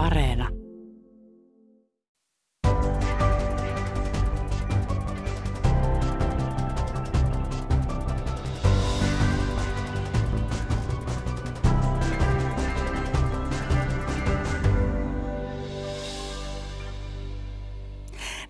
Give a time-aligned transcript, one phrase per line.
[0.00, 0.48] Areena.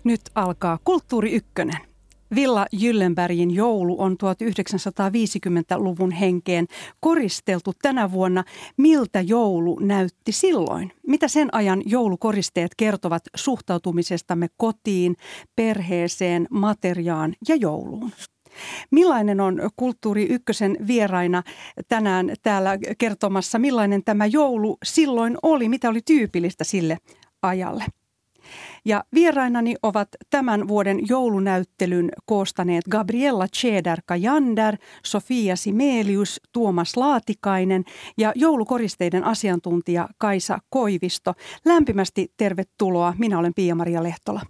[0.03, 1.90] Nyt alkaa Kulttuuri Ykkönen.
[2.35, 6.67] Villa Jyllenbergin joulu on 1950-luvun henkeen
[6.99, 8.43] koristeltu tänä vuonna.
[8.77, 10.91] Miltä joulu näytti silloin?
[11.07, 15.15] Mitä sen ajan joulukoristeet kertovat suhtautumisestamme kotiin,
[15.55, 18.11] perheeseen, materiaan ja jouluun?
[18.91, 21.43] Millainen on Kulttuuri Ykkösen vieraina
[21.87, 26.97] tänään täällä kertomassa, millainen tämä joulu silloin oli, mitä oli tyypillistä sille
[27.41, 27.85] ajalle?
[28.85, 37.83] Ja vierainani ovat tämän vuoden joulunäyttelyn koostaneet Gabriella Cheder-Kajander, Sofia Simelius, Tuomas Laatikainen
[38.17, 41.33] ja joulukoristeiden asiantuntija Kaisa Koivisto.
[41.65, 43.13] Lämpimästi tervetuloa.
[43.17, 44.41] Minä olen Pia-Maria Lehtola.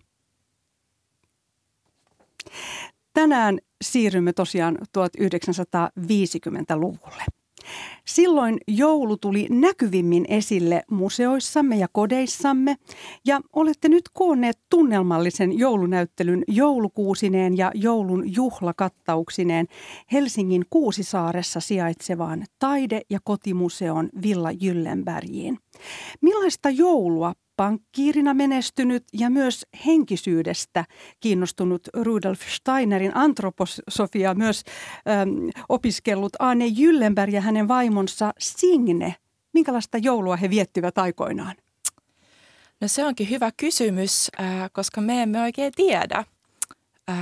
[3.13, 7.40] Tänään siirrymme tosiaan 1950-luvulle.
[8.05, 12.75] Silloin joulu tuli näkyvimmin esille museoissamme ja kodeissamme
[13.25, 19.67] ja olette nyt koonneet tunnelmallisen joulunäyttelyn joulukuusineen ja joulun juhlakattauksineen
[20.11, 25.57] Helsingin Kuusisaaressa sijaitsevaan taide- ja kotimuseon Villa Jyllenbergiin.
[26.21, 30.85] Millaista joulua pankkiirina menestynyt ja myös henkisyydestä
[31.19, 34.63] kiinnostunut Rudolf Steinerin antroposofia myös
[35.21, 39.15] äm, opiskellut Anne Jyllenberg ja hänen vaimonsa Signe.
[39.53, 41.55] Minkälaista joulua he viettivät aikoinaan?
[42.79, 46.17] No se onkin hyvä kysymys, äh, koska me emme oikein tiedä.
[47.09, 47.15] Äh,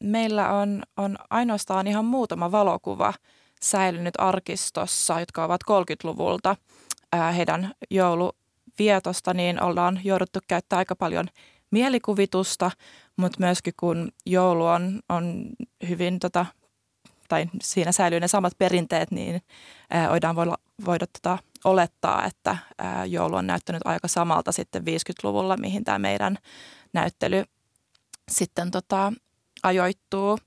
[0.00, 3.14] meillä on, on ainoastaan ihan muutama valokuva
[3.62, 6.56] säilynyt arkistossa, jotka ovat 30-luvulta
[7.14, 8.32] äh, heidän joulu
[8.78, 11.26] vietosta, niin ollaan jouduttu käyttää aika paljon
[11.70, 12.70] mielikuvitusta,
[13.16, 15.46] mutta myöskin kun joulu on, on
[15.88, 16.46] hyvin, tota,
[17.28, 19.42] tai siinä säilyy ne samat perinteet, niin
[19.90, 20.54] ää, voidaan voida,
[20.86, 26.38] voida tota, olettaa, että ää, joulu on näyttänyt aika samalta sitten 50-luvulla, mihin tämä meidän
[26.92, 27.44] näyttely
[28.30, 29.12] sitten tota,
[29.62, 30.38] ajoittuu.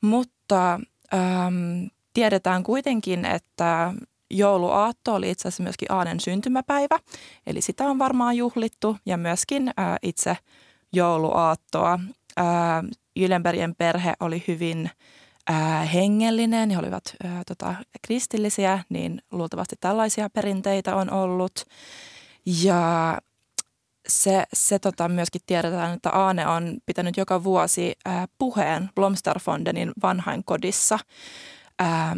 [0.00, 0.74] Mutta
[1.14, 3.94] äm, tiedetään kuitenkin, että
[4.32, 6.98] jouluaatto oli itse asiassa myöskin Aanen syntymäpäivä,
[7.46, 10.36] eli sitä on varmaan juhlittu ja myöskin ää, itse
[10.92, 11.98] jouluaattoa.
[12.36, 12.84] Ää,
[13.16, 14.90] Jylenbergien perhe oli hyvin
[15.46, 21.64] ää, hengellinen, he olivat ää, tota, kristillisiä, niin luultavasti tällaisia perinteitä on ollut.
[22.62, 23.18] Ja
[24.08, 30.98] se, se tota, myöskin tiedetään, että Aane on pitänyt joka vuosi ää, puheen Blomsterfondenin vanhainkodissa
[31.78, 32.16] ää,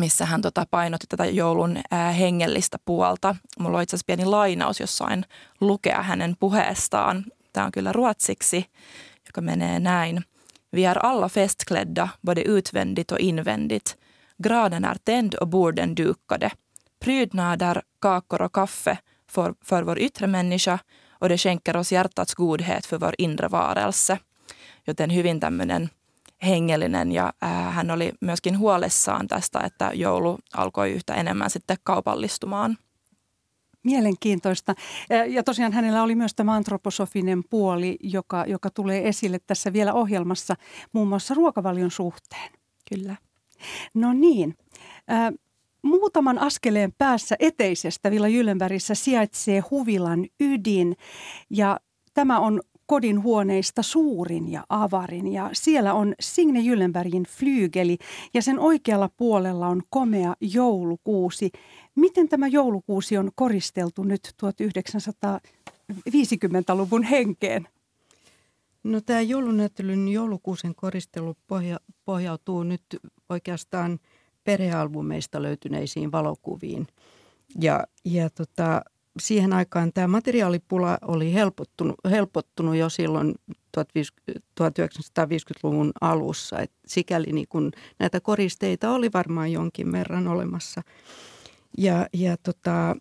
[0.00, 3.36] missä hän tota painotti tätä joulun ää, hengellistä puolta.
[3.58, 5.24] Mulla on itse asiassa pieni lainaus jossain
[5.60, 7.24] lukea hänen puheestaan.
[7.52, 8.66] Tämä on kyllä ruotsiksi,
[9.26, 10.24] joka menee näin.
[10.72, 13.98] Vi är alla festklädda, både utvändigt och invändigt.
[14.42, 16.50] Graden är tänd och borden dukade.
[17.04, 18.98] Prydnader, kakor och kaffe
[19.30, 20.78] för, för vår yttre människa
[21.10, 24.18] och det skänker oss hjärtats godhet för vår inre varelse.
[24.84, 25.88] Joten hyvin tämmöinen
[26.46, 27.32] hengellinen ja
[27.70, 32.78] hän oli myöskin huolessaan tästä, että joulu alkoi yhtä enemmän sitten kaupallistumaan.
[33.84, 34.74] Mielenkiintoista.
[35.28, 40.54] Ja tosiaan hänellä oli myös tämä antroposofinen puoli, joka, joka tulee esille tässä vielä ohjelmassa
[40.92, 42.52] muun muassa ruokavalion suhteen.
[42.90, 43.16] Kyllä.
[43.94, 44.56] No niin.
[45.82, 50.96] Muutaman askeleen päässä eteisestä Villa Jyllenbergissä sijaitsee huvilan ydin
[51.50, 51.80] ja
[52.14, 57.98] tämä on kodin huoneista suurin ja avarin ja siellä on Signe Jyllenbergin flyygeli
[58.34, 61.50] ja sen oikealla puolella on komea joulukuusi.
[61.94, 67.68] Miten tämä joulukuusi on koristeltu nyt 1950-luvun henkeen?
[68.82, 72.82] No tämä joulunäyttelyn joulukuusen koristelu pohja, pohjautuu nyt
[73.28, 73.98] oikeastaan
[74.44, 76.86] perhealbumeista löytyneisiin valokuviin.
[77.60, 78.82] Ja, ja tota,
[79.20, 83.34] siihen aikaan tämä materiaalipula oli helpottunut, helpottunut jo silloin
[83.78, 86.58] 1950-luvun alussa.
[86.58, 90.82] Et sikäli niin kun näitä koristeita oli varmaan jonkin verran olemassa.
[91.78, 92.96] Ja, ja tota,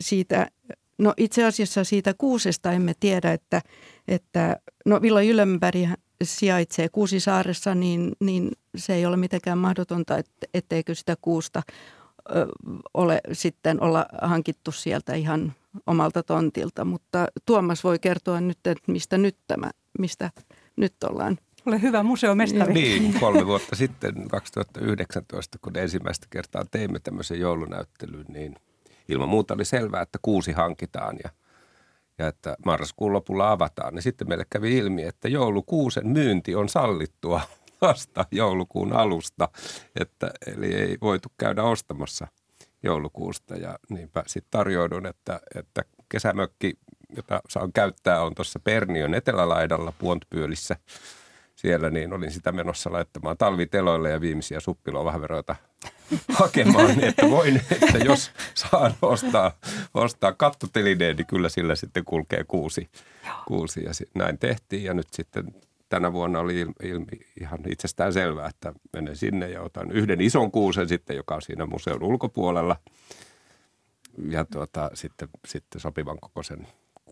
[0.00, 0.50] siitä,
[0.98, 3.62] no itse asiassa siitä kuusesta emme tiedä, että,
[4.08, 5.76] että no Villa Jyllenberg
[6.24, 10.14] sijaitsee Kuusisaaressa, niin, niin se ei ole mitenkään mahdotonta,
[10.54, 11.62] etteikö sitä kuusta
[12.94, 15.52] ole sitten olla hankittu sieltä ihan
[15.86, 16.84] omalta tontilta.
[16.84, 20.30] Mutta Tuomas voi kertoa nyt, että mistä nyt tämä, mistä
[20.76, 22.74] nyt ollaan ole hyvä museomestari.
[22.74, 28.56] Niin, kolme vuotta sitten, 2019, kun ensimmäistä kertaa teimme tämmöisen joulunäyttelyn, niin
[29.08, 31.30] ilman muuta oli selvää, että kuusi hankitaan ja,
[32.18, 33.94] ja että marraskuun lopulla avataan.
[33.94, 37.40] Niin sitten meille kävi ilmi, että joulukuusen myynti on sallittua
[37.80, 39.48] vasta joulukuun alusta,
[40.00, 42.26] että, eli ei voitu käydä ostamassa
[42.82, 43.56] joulukuusta.
[43.56, 46.78] Ja niinpä sitten tarjoudun, että, että kesämökki,
[47.16, 50.76] jota saan käyttää, on tuossa Perniön etelälaidalla Puontpyölissä.
[51.56, 55.56] Siellä niin olin sitä menossa laittamaan talviteloille ja viimeisiä suppilovahveroita
[56.28, 59.52] hakemaan, että voin, että jos saan ostaa,
[59.94, 62.90] ostaa kattotelineen, niin kyllä sillä sitten kulkee kuusi,
[63.48, 64.84] kuusi ja näin tehtiin.
[64.84, 65.54] Ja nyt sitten
[65.88, 67.06] tänä vuonna oli ilmi, ilmi
[67.40, 71.66] ihan itsestään selvää, että menen sinne ja otan yhden ison kuusen sitten, joka on siinä
[71.66, 72.76] museon ulkopuolella.
[74.28, 76.66] Ja tuota, sitten, sitten sopivan kokoisen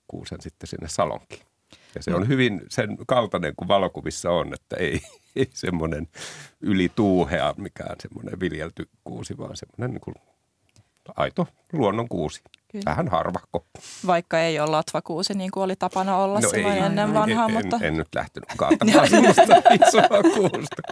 [0.09, 1.47] kuusen sitten sinne salonkiin.
[1.95, 5.01] Ja se on hyvin sen kaltainen kuin valokuvissa on, että ei,
[5.37, 6.09] ei semmoinen
[6.61, 10.15] ylituuhea mikään semmoinen viljelty kuusi, vaan semmoinen niin kuin
[11.17, 12.43] aito luonnon kuusi.
[12.75, 12.85] Kyllä.
[12.87, 13.67] Vähän harvakko.
[14.07, 17.47] Vaikka ei ole latvakuusi niin kuin oli tapana olla no silloin ei, ennen vanhaa.
[17.47, 17.77] En, mutta...
[17.77, 19.57] en, en nyt lähtenyt kaatamaan sellaista
[19.87, 20.83] isoa kuusta.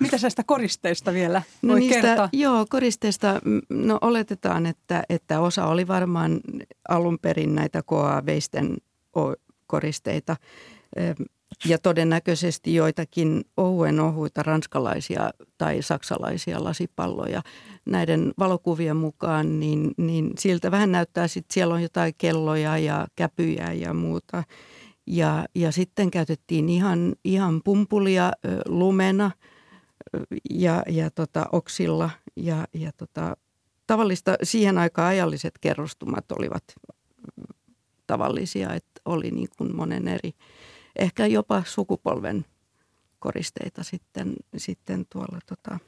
[0.00, 2.28] Mitä näistä koristeista vielä no voi niistä, kertoa?
[2.32, 6.40] Joo, koristeista no oletetaan, että, että osa oli varmaan
[6.88, 8.76] alun perin näitä koa-veisten
[9.66, 10.36] koristeita
[11.64, 17.42] ja todennäköisesti joitakin ohuen ohuita ranskalaisia tai saksalaisia lasipalloja.
[17.86, 23.72] Näiden valokuvien mukaan, niin, niin siltä vähän näyttää, että siellä on jotain kelloja ja käpyjä
[23.72, 24.44] ja muuta.
[25.06, 28.32] Ja, ja sitten käytettiin ihan, ihan pumpulia
[28.66, 29.30] lumena
[30.50, 33.36] ja, ja tota, oksilla ja, ja tota,
[33.86, 36.64] tavallista siihen aikaan ajalliset kerrostumat olivat
[38.06, 40.32] tavallisia, että oli niin kuin monen eri–
[40.98, 42.44] ehkä jopa sukupolven
[43.18, 45.78] koristeita sitten, sitten tuolla tota,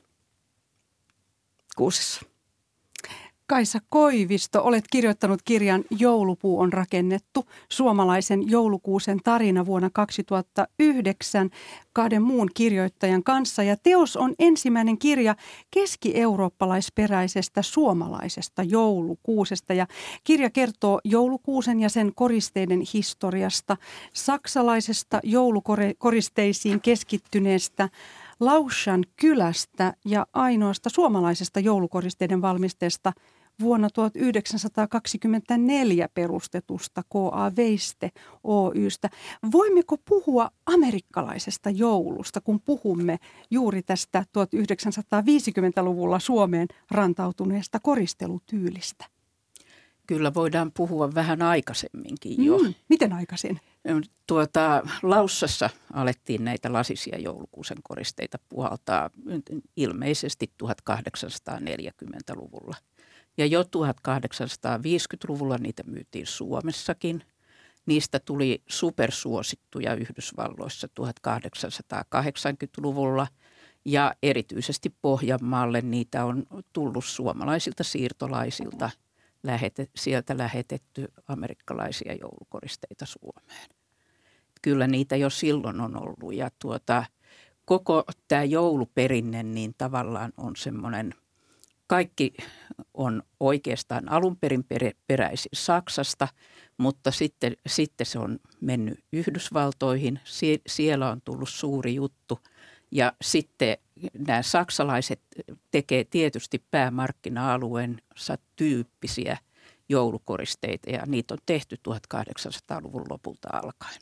[1.76, 2.29] kuusessa.
[3.50, 11.50] Kaisa Koivisto, olet kirjoittanut kirjan Joulupuu on rakennettu, suomalaisen joulukuusen tarina vuonna 2009
[11.92, 13.62] kahden muun kirjoittajan kanssa.
[13.62, 15.36] Ja teos on ensimmäinen kirja
[15.70, 19.74] keski-eurooppalaisperäisestä suomalaisesta joulukuusesta.
[19.74, 19.86] Ja
[20.24, 23.76] kirja kertoo joulukuusen ja sen koristeiden historiasta,
[24.12, 27.88] saksalaisesta joulukoristeisiin keskittyneestä
[28.40, 33.12] Laushan kylästä ja ainoasta suomalaisesta joulukoristeiden valmisteesta–
[33.60, 37.52] vuonna 1924 perustetusta K.A.
[37.56, 38.10] Veiste
[38.44, 39.10] Oystä.
[39.52, 43.18] Voimmeko puhua amerikkalaisesta joulusta, kun puhumme
[43.50, 49.04] juuri tästä 1950-luvulla Suomeen rantautuneesta koristelutyylistä?
[50.06, 52.58] Kyllä voidaan puhua vähän aikaisemminkin jo.
[52.58, 53.60] Mm, miten aikaisin?
[54.26, 59.10] Tuota, Laussassa alettiin näitä lasisia joulukuusen koristeita puhaltaa
[59.76, 62.76] ilmeisesti 1840-luvulla.
[63.40, 67.24] Ja jo 1850-luvulla niitä myytiin Suomessakin.
[67.86, 73.26] Niistä tuli supersuosittuja Yhdysvalloissa 1880-luvulla
[73.84, 78.90] ja erityisesti Pohjanmaalle niitä on tullut suomalaisilta siirtolaisilta
[79.42, 83.68] lähete, sieltä lähetetty amerikkalaisia joulukoristeita Suomeen.
[84.62, 87.04] Kyllä niitä jo silloin on ollut ja tuota,
[87.64, 91.14] koko tämä jouluperinne niin tavallaan on semmoinen–
[91.90, 92.32] kaikki
[92.94, 94.64] on oikeastaan alun perin
[95.06, 96.28] peräisin Saksasta,
[96.78, 100.20] mutta sitten, sitten se on mennyt Yhdysvaltoihin.
[100.24, 102.40] Sie, siellä on tullut suuri juttu
[102.90, 103.76] ja sitten
[104.18, 105.20] nämä saksalaiset
[105.70, 109.38] tekee tietysti päämarkkina-alueensa tyyppisiä
[109.88, 114.00] joulukoristeita ja niitä on tehty 1800-luvun lopulta alkaen.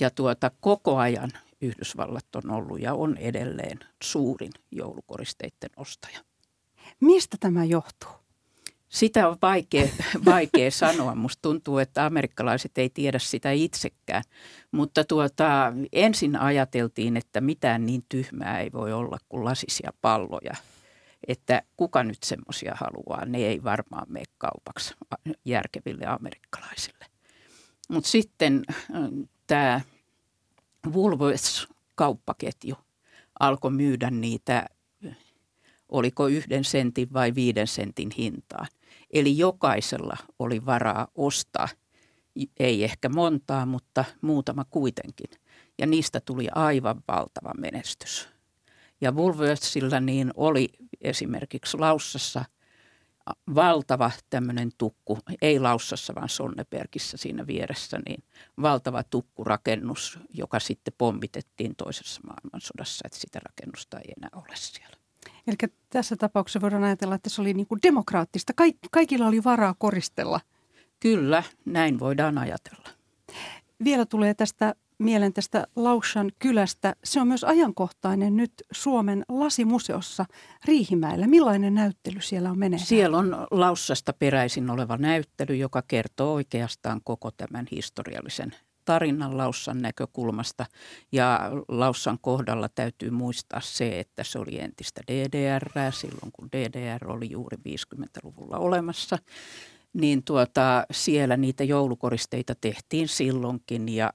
[0.00, 6.27] Ja tuota, koko ajan Yhdysvallat on ollut ja on edelleen suurin joulukoristeiden ostaja.
[7.00, 8.10] Mistä tämä johtuu?
[8.88, 9.88] Sitä on vaikea,
[10.24, 11.14] vaikea sanoa.
[11.14, 14.22] Musta tuntuu, että amerikkalaiset ei tiedä sitä itsekään.
[14.72, 20.54] Mutta tuota, ensin ajateltiin, että mitään niin tyhmää ei voi olla kuin lasisia palloja.
[21.28, 24.94] Että kuka nyt semmoisia haluaa, ne ei varmaan mene kaupaksi
[25.44, 27.06] järkeville amerikkalaisille.
[27.88, 29.02] Mutta sitten äh,
[29.46, 29.80] tämä
[30.86, 32.76] Woolworths-kauppaketju
[33.40, 34.66] alkoi myydä niitä
[35.88, 38.66] oliko yhden sentin vai viiden sentin hintaan.
[39.12, 41.68] Eli jokaisella oli varaa ostaa,
[42.60, 45.30] ei ehkä montaa, mutta muutama kuitenkin.
[45.78, 48.28] Ja niistä tuli aivan valtava menestys.
[49.00, 50.68] Ja Woolworthsilla niin oli
[51.00, 52.44] esimerkiksi Laussassa
[53.54, 58.24] valtava tämmöinen tukku, ei Laussassa vaan Sonnebergissä siinä vieressä, niin
[58.62, 64.97] valtava tukkurakennus, joka sitten pommitettiin toisessa maailmansodassa, että sitä rakennusta ei enää ole siellä.
[65.46, 65.56] Eli
[65.90, 68.52] tässä tapauksessa voidaan ajatella, että se oli niin kuin demokraattista.
[68.56, 70.40] Kaik, kaikilla oli varaa koristella.
[71.00, 72.88] Kyllä, näin voidaan ajatella.
[73.84, 76.94] Vielä tulee tästä mielen tästä Laushan kylästä.
[77.04, 80.24] Se on myös ajankohtainen nyt Suomen lasimuseossa
[80.64, 81.26] Riihimäellä.
[81.26, 82.86] Millainen näyttely siellä on meneillään?
[82.86, 88.54] Siellä on Laussasta peräisin oleva näyttely, joka kertoo oikeastaan koko tämän historiallisen
[88.88, 90.66] tarinan Laussan näkökulmasta.
[91.12, 97.30] Ja Laussan kohdalla täytyy muistaa se, että se oli entistä DDR silloin, kun DDR oli
[97.30, 99.18] juuri 50-luvulla olemassa
[99.92, 104.10] niin tuota, siellä niitä joulukoristeita tehtiin silloinkin ja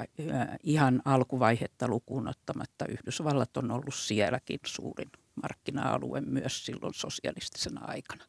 [0.64, 5.12] ihan alkuvaihetta lukuun ottamatta Yhdysvallat on ollut sielläkin suurin
[5.44, 8.26] markkina-alue myös silloin sosialistisena aikana.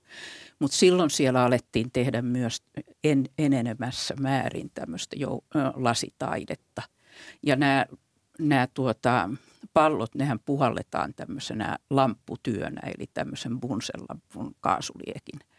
[0.59, 2.63] Mutta silloin siellä alettiin tehdä myös
[3.05, 5.45] en, enenemässä määrin tämmöistä jou,
[5.75, 6.83] lasitaidetta.
[7.43, 7.57] Ja
[8.39, 9.31] nämä tuota,
[9.73, 15.41] pallot, nehän puhalletaan tämmöisenä lampputyönä, eli tämmöisen bunsenlampun kaasuliekin–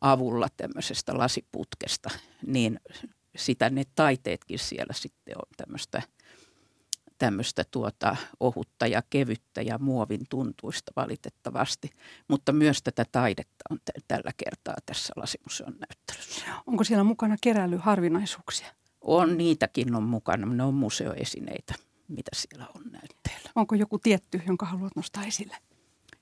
[0.00, 2.10] avulla tämmöisestä lasiputkesta,
[2.46, 2.80] niin
[3.36, 6.02] sitä ne taiteetkin siellä sitten on tämmöistä,
[7.18, 11.90] tämmöistä tuota ohutta ja kevyttä ja muovin tuntuista valitettavasti.
[12.28, 16.46] Mutta myös tätä taidetta on t- tällä kertaa tässä lasimuseon näyttelyssä.
[16.66, 18.68] Onko siellä mukana keräilyharvinaisuuksia?
[19.00, 20.46] On, niitäkin on mukana.
[20.46, 21.74] Ne on museoesineitä,
[22.08, 23.50] mitä siellä on näytteillä.
[23.54, 25.56] Onko joku tietty, jonka haluat nostaa esille?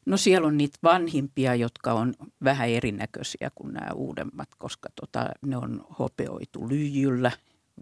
[0.06, 5.56] No siellä on niitä vanhimpia, jotka on vähän erinäköisiä kuin nämä uudemmat, koska tota, ne
[5.56, 7.32] on hopeoitu lyijyllä,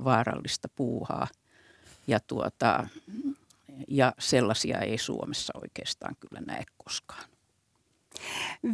[0.04, 1.26] vaarallista puuhaa.
[2.06, 2.88] Ja, tuota,
[3.88, 7.24] ja sellaisia ei Suomessa oikeastaan kyllä näe koskaan.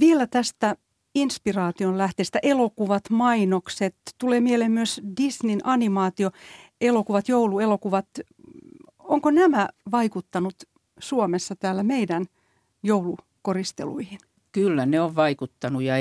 [0.00, 0.76] Vielä tästä
[1.14, 3.96] inspiraation lähteestä elokuvat, mainokset.
[4.18, 6.30] Tulee mieleen myös Disneyn animaatio,
[6.80, 8.06] elokuvat, jouluelokuvat.
[8.99, 10.54] Onko nämä vaikuttanut
[11.00, 12.26] Suomessa täällä meidän
[12.82, 14.18] joulu koristeluihin?
[14.52, 15.95] Kyllä, ne on vaikuttanut ja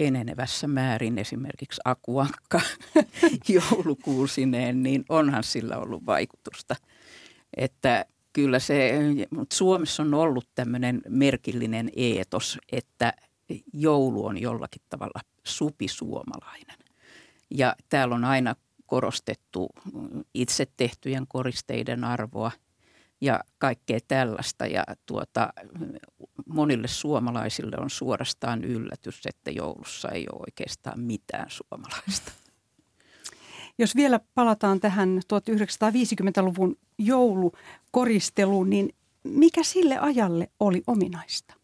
[0.00, 2.60] enenevässä määrin esimerkiksi akuankka
[3.48, 6.76] joulukuusineen, niin onhan sillä ollut vaikutusta.
[7.56, 8.92] Että kyllä se,
[9.30, 13.12] mutta Suomessa on ollut tämmöinen merkillinen eetos, että
[13.72, 16.76] joulu on jollakin tavalla supisuomalainen.
[17.50, 18.54] Ja täällä on aina
[18.86, 19.68] korostettu
[20.34, 22.50] itse tehtyjen koristeiden arvoa–
[23.20, 24.66] ja kaikkea tällaista.
[24.66, 25.52] Ja tuota,
[26.46, 32.32] monille suomalaisille on suorastaan yllätys, että joulussa ei ole oikeastaan mitään suomalaista.
[33.78, 41.54] Jos vielä palataan tähän 1950-luvun joulukoristeluun, niin mikä sille ajalle oli ominaista?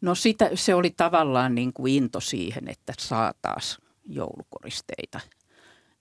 [0.00, 5.20] No sitä, se oli tavallaan niin kuin into siihen, että saa taas joulukoristeita–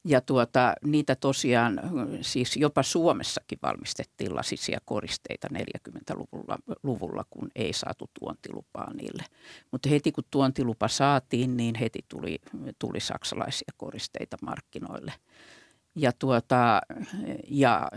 [0.06, 1.80] ja tuota, niitä tosiaan,
[2.22, 9.24] siis jopa Suomessakin valmistettiin lasisia koristeita 40-luvulla, luvulla, kun ei saatu tuontilupaa niille.
[9.72, 12.40] Mutta heti kun tuontilupa saatiin, niin heti tuli,
[12.80, 15.14] tuli saksalaisia koristeita markkinoille.
[15.96, 16.82] Ja, tuota,
[17.48, 17.92] ja,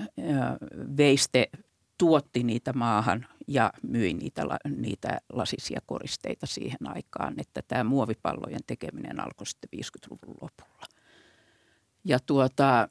[0.97, 1.51] Veiste
[1.99, 4.43] tuotti niitä maahan ja myi niitä,
[4.77, 10.87] niitä lasisia koristeita siihen aikaan, että tämä muovipallojen tekeminen alkoi sitten 50-luvun lopulla.
[12.09, 12.89] Ja, tuota,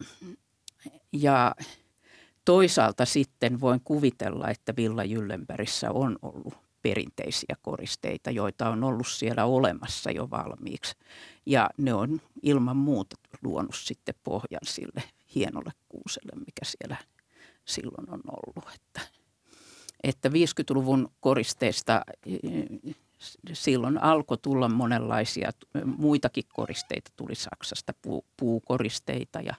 [1.13, 1.55] ja
[2.45, 9.45] toisaalta sitten voin kuvitella, että Villa Jyllenbergissä on ollut perinteisiä koristeita, joita on ollut siellä
[9.45, 10.95] olemassa jo valmiiksi.
[11.45, 15.03] Ja ne on ilman muuta luonut sitten pohjan sille
[15.35, 16.97] hienolle kuuselle, mikä siellä
[17.65, 18.75] silloin on ollut.
[18.75, 19.01] Että,
[20.03, 22.01] että 50-luvun koristeista
[23.53, 25.49] silloin alkoi tulla monenlaisia
[25.97, 27.11] muitakin koristeita.
[27.15, 29.55] Tuli Saksasta puu, puukoristeita ja,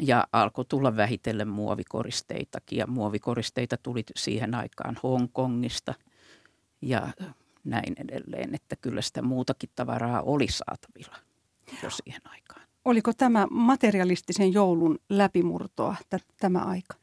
[0.00, 2.78] ja alkoi tulla vähitellen muovikoristeitakin.
[2.78, 5.94] Ja muovikoristeita tuli siihen aikaan Hongkongista
[6.82, 7.08] ja
[7.64, 8.54] näin edelleen.
[8.54, 11.16] Että kyllä sitä muutakin tavaraa oli saatavilla
[11.82, 12.62] jo siihen aikaan.
[12.84, 15.96] Oliko tämä materialistisen joulun läpimurtoa
[16.40, 17.01] tämä aika?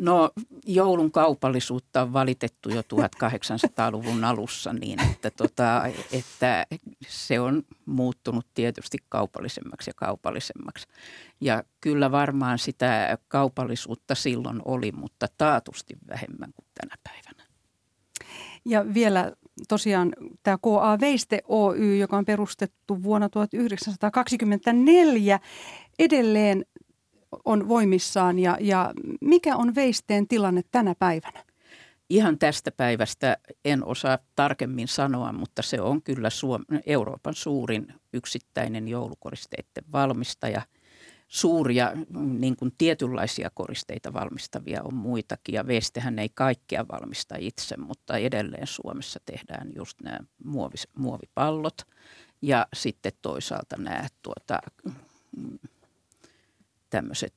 [0.00, 0.30] No
[0.66, 6.66] joulun kaupallisuutta on valitettu jo 1800-luvun alussa niin, että, tota, että
[7.08, 10.86] se on muuttunut tietysti kaupallisemmaksi ja kaupallisemmaksi.
[11.40, 17.50] Ja kyllä varmaan sitä kaupallisuutta silloin oli, mutta taatusti vähemmän kuin tänä päivänä.
[18.64, 19.32] Ja vielä
[19.68, 25.40] tosiaan tämä KA Veiste Oy, joka on perustettu vuonna 1924,
[25.98, 26.64] edelleen
[27.44, 31.44] on voimissaan ja, ja mikä on veisteen tilanne tänä päivänä?
[32.10, 38.88] Ihan tästä päivästä en osaa tarkemmin sanoa, mutta se on kyllä Suom- Euroopan suurin yksittäinen
[38.88, 40.62] joulukoristeiden valmistaja.
[41.28, 41.92] suuria
[42.38, 48.66] niin kuin tietynlaisia koristeita valmistavia on muitakin ja Vestehän ei kaikkea valmista itse, mutta edelleen
[48.66, 51.82] Suomessa tehdään just nämä muovis, muovipallot
[52.42, 54.58] ja sitten toisaalta nämä tuota,
[56.90, 57.34] tämmöiset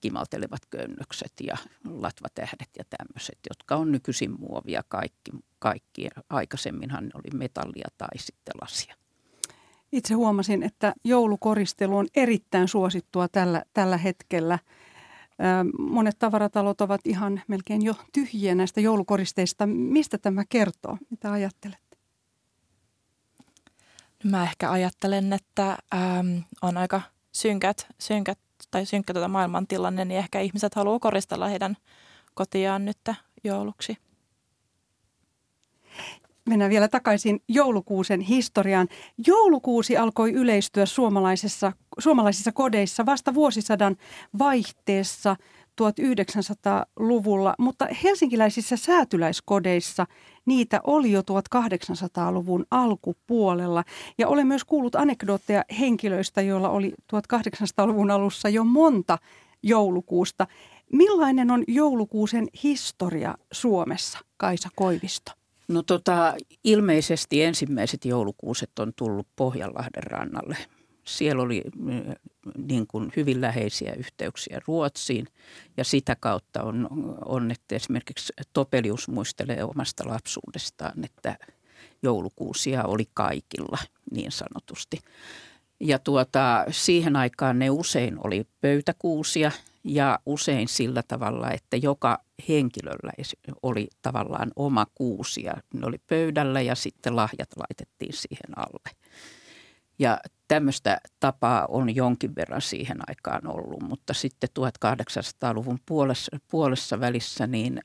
[0.00, 5.30] kimaltelevat könnökset ja latvatähdet ja tämmöiset, jotka on nykyisin muovia kaikki.
[5.58, 6.08] kaikki.
[6.30, 8.94] Aikaisemminhan ne oli metallia tai sitten lasia.
[9.92, 14.58] Itse huomasin, että joulukoristelu on erittäin suosittua tällä, tällä hetkellä.
[15.78, 19.66] Monet tavaratalot ovat ihan melkein jo tyhjiä näistä joulukoristeista.
[19.66, 20.98] Mistä tämä kertoo?
[21.10, 21.96] Mitä ajattelette?
[24.24, 27.00] Mä ehkä ajattelen, että ähm, on aika
[27.38, 28.38] synkät, synkät
[28.70, 31.76] tai synkkä tuota maailmantilanne, niin ehkä ihmiset haluaa koristella heidän
[32.34, 32.98] kotiaan nyt
[33.44, 33.96] jouluksi.
[36.48, 38.88] Mennään vielä takaisin joulukuusen historiaan.
[39.26, 43.96] Joulukuusi alkoi yleistyä suomalaisissa, suomalaisissa kodeissa vasta vuosisadan
[44.38, 45.36] vaihteessa
[45.80, 50.06] 1900-luvulla, mutta helsinkiläisissä säätyläiskodeissa
[50.46, 53.84] niitä oli jo 1800-luvun alkupuolella.
[54.18, 59.18] Ja olen myös kuullut anekdootteja henkilöistä, joilla oli 1800-luvun alussa jo monta
[59.62, 60.46] joulukuusta.
[60.92, 65.32] Millainen on joulukuusen historia Suomessa, Kaisa Koivisto?
[65.68, 70.56] No tota, ilmeisesti ensimmäiset joulukuuset on tullut Pohjanlahden rannalle.
[71.08, 72.14] Siellä oli mm,
[72.66, 75.26] niin kuin hyvin läheisiä yhteyksiä Ruotsiin
[75.76, 76.88] ja sitä kautta on,
[77.24, 81.38] on että esimerkiksi Topelius muistelee omasta lapsuudestaan, että
[82.02, 83.78] joulukuusia oli kaikilla
[84.10, 84.98] niin sanotusti.
[85.80, 89.52] Ja tuota, siihen aikaan ne usein oli pöytäkuusia
[89.84, 93.12] ja usein sillä tavalla, että joka henkilöllä
[93.62, 98.96] oli tavallaan oma kuusi ja ne oli pöydällä ja sitten lahjat laitettiin siihen alle.
[99.98, 107.46] Ja tämmöistä tapaa on jonkin verran siihen aikaan ollut, mutta sitten 1800-luvun puolessa, puolessa välissä
[107.46, 107.80] niin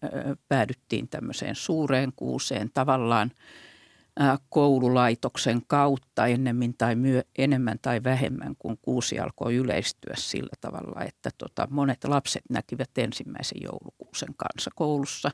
[0.50, 3.32] päädyttiin tämmöiseen suureen kuuseen tavallaan–
[4.50, 11.30] koululaitoksen kautta ennemmin tai myö, enemmän tai vähemmän, kun kuusi alkoi yleistyä sillä tavalla, että
[11.38, 15.32] tota, monet lapset näkivät ensimmäisen joulukuusen kansakoulussa.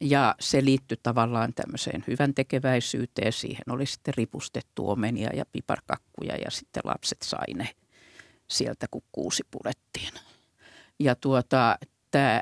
[0.00, 3.32] Ja se liittyi tavallaan tämmöiseen hyvän tekeväisyyteen.
[3.32, 7.68] Siihen oli sitten ripustettu omenia ja piparkakkuja ja sitten lapset sai ne
[8.48, 10.12] sieltä, kun kuusi purettiin.
[10.98, 11.78] Ja tuota,
[12.10, 12.40] tämä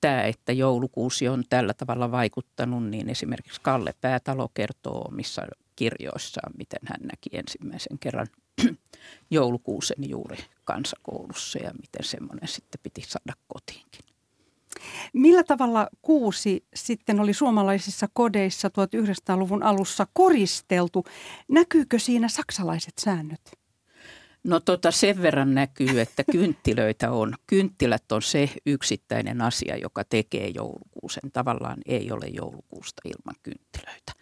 [0.00, 5.42] tämä, että joulukuusi on tällä tavalla vaikuttanut, niin esimerkiksi Kalle Päätalo kertoo omissa
[5.76, 8.26] kirjoissaan, miten hän näki ensimmäisen kerran
[9.30, 14.15] joulukuusen juuri kansakoulussa ja miten semmoinen sitten piti saada kotiinkin.
[15.12, 21.04] Millä tavalla kuusi sitten oli suomalaisissa kodeissa 1900-luvun alussa koristeltu?
[21.48, 23.40] Näkyykö siinä saksalaiset säännöt?
[24.44, 27.34] No tota sen verran näkyy, että kynttilöitä on.
[27.46, 31.30] Kynttilät on se yksittäinen asia, joka tekee joulukuusen.
[31.32, 34.12] Tavallaan ei ole joulukuusta ilman kynttilöitä.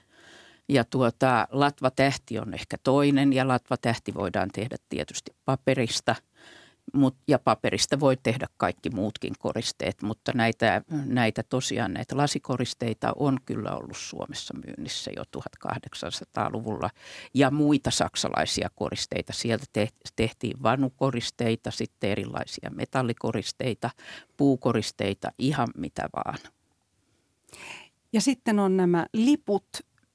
[0.68, 6.14] Ja tuota, latvatähti on ehkä toinen ja latvatähti voidaan tehdä tietysti paperista–
[6.92, 13.38] Mut, ja paperista voi tehdä kaikki muutkin koristeet, mutta näitä, näitä tosiaan näitä lasikoristeita on
[13.47, 16.90] kyllä ollut Suomessa myynnissä jo 1800-luvulla.
[17.35, 19.33] Ja muita saksalaisia koristeita.
[19.33, 19.64] Sieltä
[20.16, 23.90] tehtiin vanukoristeita, sitten erilaisia metallikoristeita,
[24.37, 26.38] puukoristeita, ihan mitä vaan.
[28.12, 29.66] Ja sitten on nämä liput,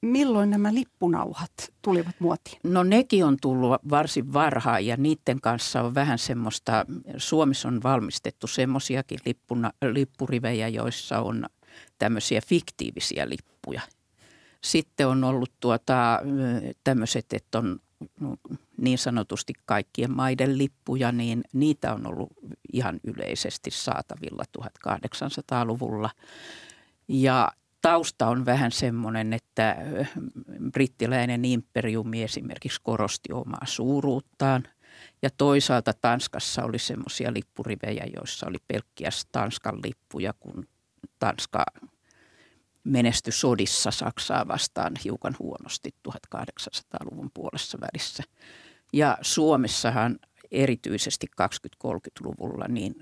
[0.02, 2.58] milloin nämä lippunauhat tulivat muotiin?
[2.62, 6.86] No nekin on tullut varsin varhaan ja niiden kanssa on vähän semmoista,
[7.16, 9.18] Suomessa on valmistettu semmoisiakin
[9.92, 11.46] lippurivejä, joissa on
[11.98, 13.80] tämmöisiä fiktiivisiä lippuja.
[14.64, 16.20] Sitten on ollut tuota,
[16.84, 17.80] tämmöiset, että on
[18.76, 22.32] niin sanotusti kaikkien maiden lippuja, niin niitä on ollut
[22.72, 26.10] ihan yleisesti saatavilla 1800-luvulla.
[27.08, 29.76] Ja tausta on vähän semmoinen, että
[30.72, 34.64] brittiläinen imperiumi esimerkiksi korosti omaa suuruuttaan.
[35.22, 40.68] Ja toisaalta Tanskassa oli semmoisia lippurivejä, joissa oli pelkkiä Tanskan lippuja, kun
[41.18, 41.64] Tanska
[42.84, 48.22] menestyi sodissa Saksaa vastaan hiukan huonosti 1800-luvun puolessa välissä.
[48.92, 50.18] Ja Suomessahan
[50.50, 52.94] erityisesti 20-30-luvulla, niin,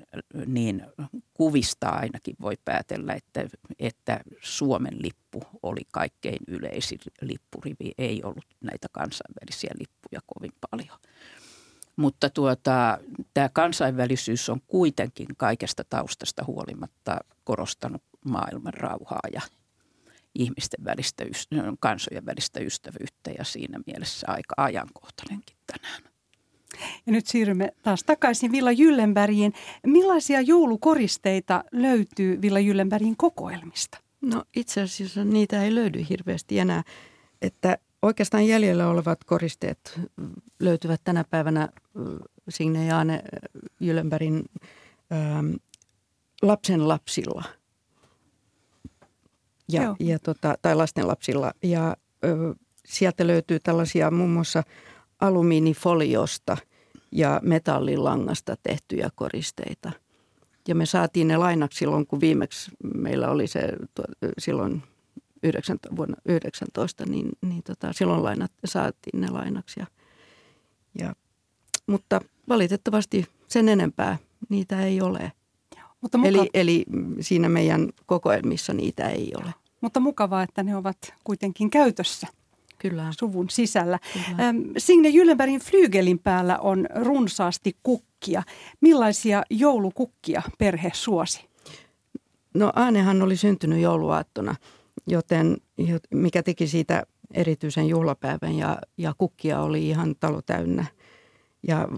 [0.46, 0.86] niin
[1.34, 7.92] kuvista ainakin voi päätellä, että, että Suomen lippu oli kaikkein yleisin lippurivi.
[7.98, 10.98] Ei ollut näitä kansainvälisiä lippuja kovin paljon.
[11.96, 12.98] Mutta tuota,
[13.34, 19.40] tämä kansainvälisyys on kuitenkin kaikesta taustasta huolimatta korostanut maailman rauhaa ja
[20.34, 21.24] ihmisten välistä,
[21.80, 25.47] kansojen välistä ystävyyttä ja siinä mielessä aika ajankohtainenkin tänään.
[27.08, 29.52] Ja nyt siirrymme taas takaisin Villa Jyllenbergiin.
[29.86, 33.98] Millaisia joulukoristeita löytyy Villa Jyllenbergin kokoelmista?
[34.20, 36.82] No itse asiassa niitä ei löydy hirveästi enää,
[37.42, 40.00] että oikeastaan jäljellä olevat koristeet
[40.60, 41.68] löytyvät tänä päivänä
[42.48, 43.22] Signe Jaane
[43.80, 44.44] Jyllenbergin
[45.12, 45.50] ähm,
[46.42, 47.44] lapsen lapsilla
[49.68, 51.52] ja, ja tota, tai lasten lapsilla.
[51.62, 52.54] Ja ö,
[52.86, 54.62] sieltä löytyy tällaisia muun muassa
[55.20, 56.56] alumiinifoliosta
[57.12, 59.92] ja metallilangasta tehtyjä koristeita.
[60.68, 63.60] Ja me saatiin ne lainaksi silloin, kun viimeksi meillä oli se
[64.38, 64.82] silloin
[65.42, 69.80] 9, vuonna 19, niin, niin tota, silloin lainat, saatiin ne lainaksi.
[69.80, 69.86] Ja,
[70.98, 71.14] ja,
[71.86, 74.18] mutta valitettavasti sen enempää
[74.48, 75.32] niitä ei ole.
[76.00, 76.28] Mutta muka...
[76.28, 76.84] eli, eli
[77.20, 79.54] siinä meidän kokoelmissa niitä ei ole.
[79.80, 82.26] Mutta mukavaa, että ne ovat kuitenkin käytössä.
[82.78, 83.12] Kyllä.
[83.18, 83.98] suvun sisällä.
[84.12, 84.54] Kyllä.
[84.78, 88.42] Signe Jyllenbergin flygelin päällä on runsaasti kukkia.
[88.80, 91.48] Millaisia joulukukkia perhe suosi?
[92.54, 94.54] No Aanehan oli syntynyt jouluaattona,
[95.06, 95.56] joten
[96.14, 97.02] mikä teki siitä
[97.34, 100.86] erityisen juhlapäivän ja, ja kukkia oli ihan talo täynnä.
[101.68, 101.88] Ja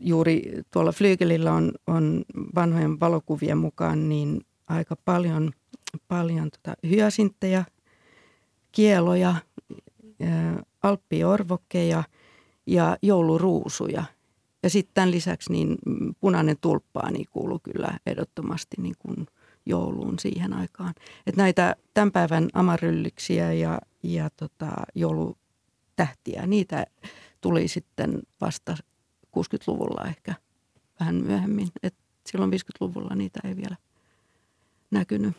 [0.00, 5.50] juuri tuolla Flygelillä on, on vanhojen valokuvien mukaan niin aika paljon,
[6.08, 7.64] paljon tota hyasinttejä,
[8.72, 9.34] kieloja,
[10.82, 12.04] alppiorvokkeja
[12.66, 14.04] ja jouluruusuja.
[14.62, 15.78] Ja sitten tämän lisäksi niin
[16.20, 19.26] punainen tulppaani kuuluu kyllä ehdottomasti niin kuin
[19.66, 20.94] jouluun siihen aikaan.
[21.26, 26.86] Et näitä tämän päivän amarylliksiä ja, ja tota, joulutähtiä, niitä
[27.40, 28.76] tuli sitten vasta
[29.26, 30.34] 60-luvulla ehkä
[31.00, 31.68] vähän myöhemmin.
[31.82, 31.94] Et
[32.26, 33.76] silloin 50-luvulla niitä ei vielä
[34.90, 35.36] näkynyt.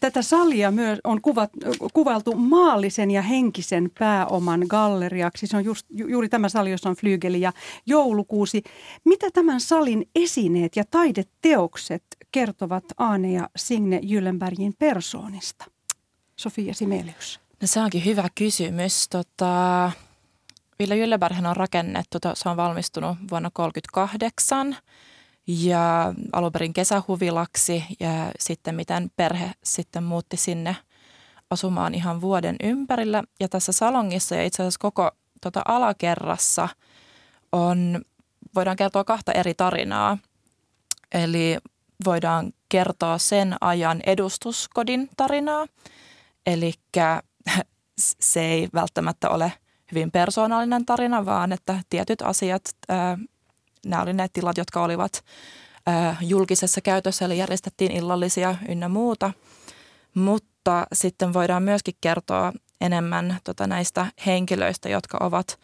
[0.00, 1.50] Tätä salia myös on kuvat,
[1.92, 5.46] kuvailtu maallisen ja henkisen pääoman galleriaksi.
[5.46, 7.52] Se on just, juuri tämä sali, jossa on flygeli ja
[7.86, 8.62] joulukuusi.
[9.04, 15.64] Mitä tämän salin esineet ja taideteokset kertovat Aane ja Signe Jyllenbergin persoonista?
[16.36, 17.40] Sofia Simelius.
[17.60, 19.08] No se onkin hyvä kysymys.
[19.08, 19.90] Tota,
[20.78, 24.76] Ville Jyllenberg on rakennettu, se on valmistunut vuonna 1938
[25.46, 30.76] ja alun perin kesähuvilaksi ja sitten miten perhe sitten muutti sinne
[31.50, 33.22] asumaan ihan vuoden ympärillä.
[33.40, 36.68] Ja tässä salongissa ja itse asiassa koko tota alakerrassa
[37.52, 38.02] on,
[38.54, 40.18] voidaan kertoa kahta eri tarinaa.
[41.14, 41.58] Eli
[42.04, 45.66] voidaan kertoa sen ajan edustuskodin tarinaa,
[46.46, 46.72] eli
[48.20, 49.52] se ei välttämättä ole
[49.92, 52.62] hyvin persoonallinen tarina, vaan että tietyt asiat
[53.86, 55.24] nämä oli ne tilat, jotka olivat
[56.20, 59.32] julkisessa käytössä, eli järjestettiin illallisia ynnä muuta.
[60.14, 65.58] Mutta sitten voidaan myöskin kertoa enemmän tota näistä henkilöistä, jotka ovat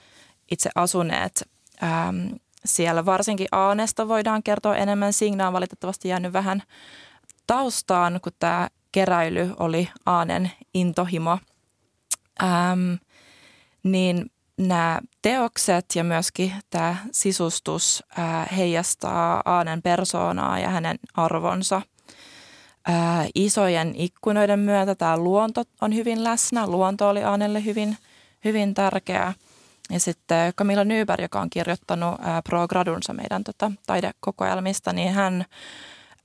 [0.50, 1.48] itse asuneet
[1.82, 2.26] ähm,
[2.64, 3.04] siellä.
[3.04, 5.12] Varsinkin Aanesta voidaan kertoa enemmän.
[5.12, 6.62] Signaa on valitettavasti jäänyt vähän
[7.46, 11.38] taustaan, kun tämä keräily oli Aanen intohimo.
[12.42, 12.92] Ähm,
[13.82, 18.02] niin nämä teokset ja myöskin tämä sisustus
[18.56, 21.82] heijastaa Aanen persoonaa ja hänen arvonsa.
[23.34, 26.66] Isojen ikkunoiden myötä tämä luonto on hyvin läsnä.
[26.66, 27.96] Luonto oli Aanelle hyvin,
[28.44, 29.34] hyvin tärkeää.
[29.90, 35.44] Ja sitten Camilla Nyberg, joka on kirjoittanut Pro Gradunsa meidän tota, taidekokoelmista, niin hän,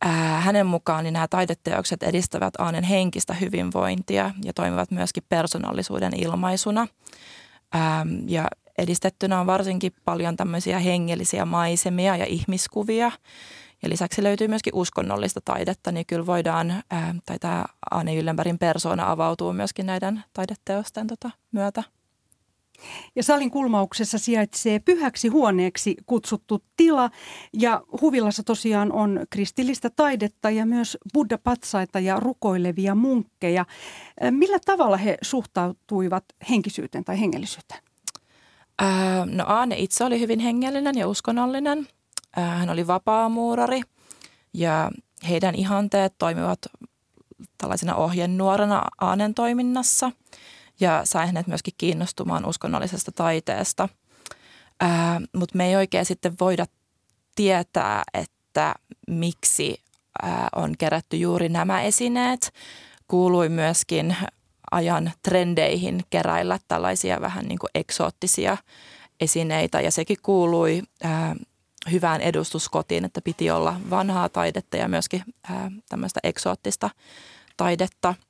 [0.01, 6.87] ää, hänen mukaan niin nämä taideteokset edistävät Aanen henkistä hyvinvointia ja toimivat myöskin persoonallisuuden ilmaisuna.
[7.75, 13.11] Ähm, ja edistettynä on varsinkin paljon tämmöisiä hengellisiä maisemia ja ihmiskuvia.
[13.83, 19.11] Ja lisäksi löytyy myöskin uskonnollista taidetta, niin kyllä voidaan, ää, tai tämä Anne Yllenbergin persoona
[19.11, 21.83] avautuu myöskin näiden taideteosten tota, myötä.
[23.15, 27.09] Ja salin kulmauksessa sijaitsee pyhäksi huoneeksi kutsuttu tila
[27.53, 33.65] ja huvilassa tosiaan on kristillistä taidetta ja myös buddha-patsaita ja rukoilevia munkkeja.
[34.31, 37.81] Millä tavalla he suhtautuivat henkisyyteen tai hengellisyyteen?
[38.79, 41.87] Ää, no Aane itse oli hyvin hengellinen ja uskonnollinen.
[42.35, 43.81] Ää, hän oli vapaamuurari
[44.53, 44.91] ja
[45.29, 46.59] heidän ihanteet toimivat
[47.57, 50.11] tällaisena ohjenuorana Aanen toiminnassa–
[50.83, 53.89] ja sai hänet myöskin kiinnostumaan uskonnollisesta taiteesta.
[55.35, 56.65] Mutta me ei oikein sitten voida
[57.35, 58.75] tietää, että
[59.07, 59.83] miksi
[60.21, 62.53] ää, on kerätty juuri nämä esineet.
[63.07, 64.15] Kuului myöskin
[64.71, 68.57] ajan trendeihin keräillä tällaisia vähän niin kuin eksoottisia
[69.19, 71.35] esineitä ja sekin kuului ää,
[71.91, 76.89] hyvään edustuskotiin, että piti olla vanhaa taidetta ja myöskin ää, tämmöistä eksoottista
[77.57, 78.15] taidetta–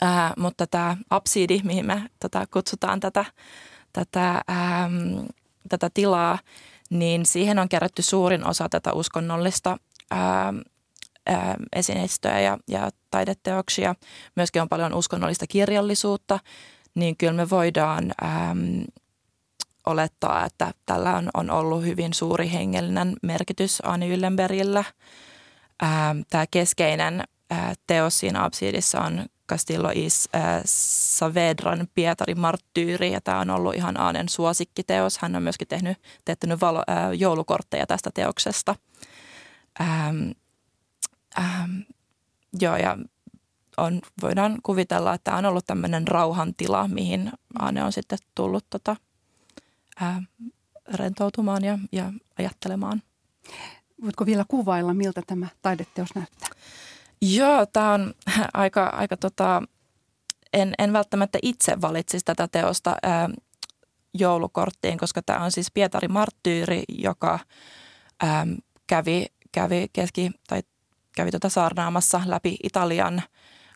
[0.00, 3.24] Ää, mutta tämä absidi, mihin me tota, kutsutaan tätä,
[3.92, 4.90] tätä ää,
[5.68, 6.38] tätä tilaa,
[6.90, 9.76] niin siihen on kerätty suurin osa tätä uskonnollista
[10.10, 10.54] ää,
[11.26, 13.94] ää, esineistöä ja, ja taideteoksia.
[14.36, 16.38] Myöskin on paljon uskonnollista kirjallisuutta,
[16.94, 18.84] niin kyllä me voidaan äm,
[19.86, 24.84] olettaa, että tällä on, on ollut hyvin suuri hengellinen merkitys Anni Yllenbergillä.
[26.30, 33.40] Tämä keskeinen ää, teos siinä absidissa on Castillo is äh, Saavedran Pietari Marttyyri ja tämä
[33.40, 35.18] on ollut ihan Aanen suosikkiteos.
[35.18, 38.74] Hän on myöskin tehnyt, tehnyt valo, äh, joulukortteja tästä teoksesta.
[39.80, 40.30] Ähm,
[41.38, 41.80] ähm,
[42.60, 42.98] joo ja
[43.76, 48.96] on, voidaan kuvitella, että tämä on ollut tämmöinen rauhantila, mihin Aane on sitten tullut tota,
[50.00, 50.22] ää,
[50.94, 53.02] rentoutumaan ja, ja ajattelemaan.
[54.02, 56.48] Voitko vielä kuvailla, miltä tämä taideteos näyttää?
[57.22, 58.14] Joo, tämä on
[58.54, 59.62] aika, aika tota,
[60.52, 63.30] en, en välttämättä itse valitsisi tätä teosta ää,
[64.14, 67.38] joulukorttiin, koska tämä on siis Pietari Marttyyri, joka
[68.22, 68.46] ää,
[68.86, 70.62] kävi, kävi keski, tai
[71.16, 73.22] kävi tuota saarnaamassa läpi Italian,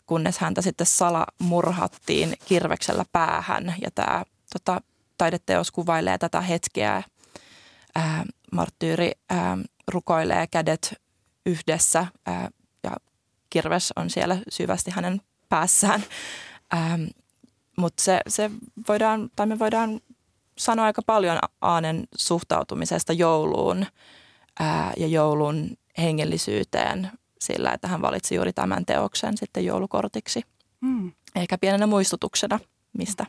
[0.05, 3.75] kunnes häntä sitten salamurhattiin kirveksellä päähän.
[3.81, 4.81] Ja tämä tota,
[5.17, 7.03] taideteos kuvailee tätä hetkeä.
[7.95, 10.93] Ää, marttyyri ää, rukoilee kädet
[11.45, 12.49] yhdessä ää, ja
[13.55, 16.03] kirves on siellä syvästi hänen päässään.
[16.73, 17.03] Ähm,
[17.77, 18.51] Mutta se, se
[18.87, 19.99] voidaan, tai me voidaan
[20.57, 23.85] sanoa aika paljon Aanen suhtautumisesta jouluun
[24.59, 30.41] ää, ja joulun hengellisyyteen sillä, että hän valitsi juuri tämän teoksen sitten joulukortiksi.
[30.85, 31.11] Hmm.
[31.35, 32.59] Ehkä pienenä muistutuksena,
[32.97, 33.25] mistä,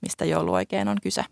[0.00, 1.24] mistä joulu oikein on kyse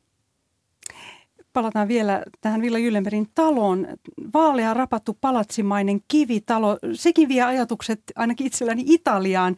[1.52, 3.87] palataan vielä tähän Villa Jyllenbergin taloon.
[4.34, 9.56] Vaalea rapattu palatsimainen kivitalo, sekin vie ajatukset ainakin itselläni Italiaan.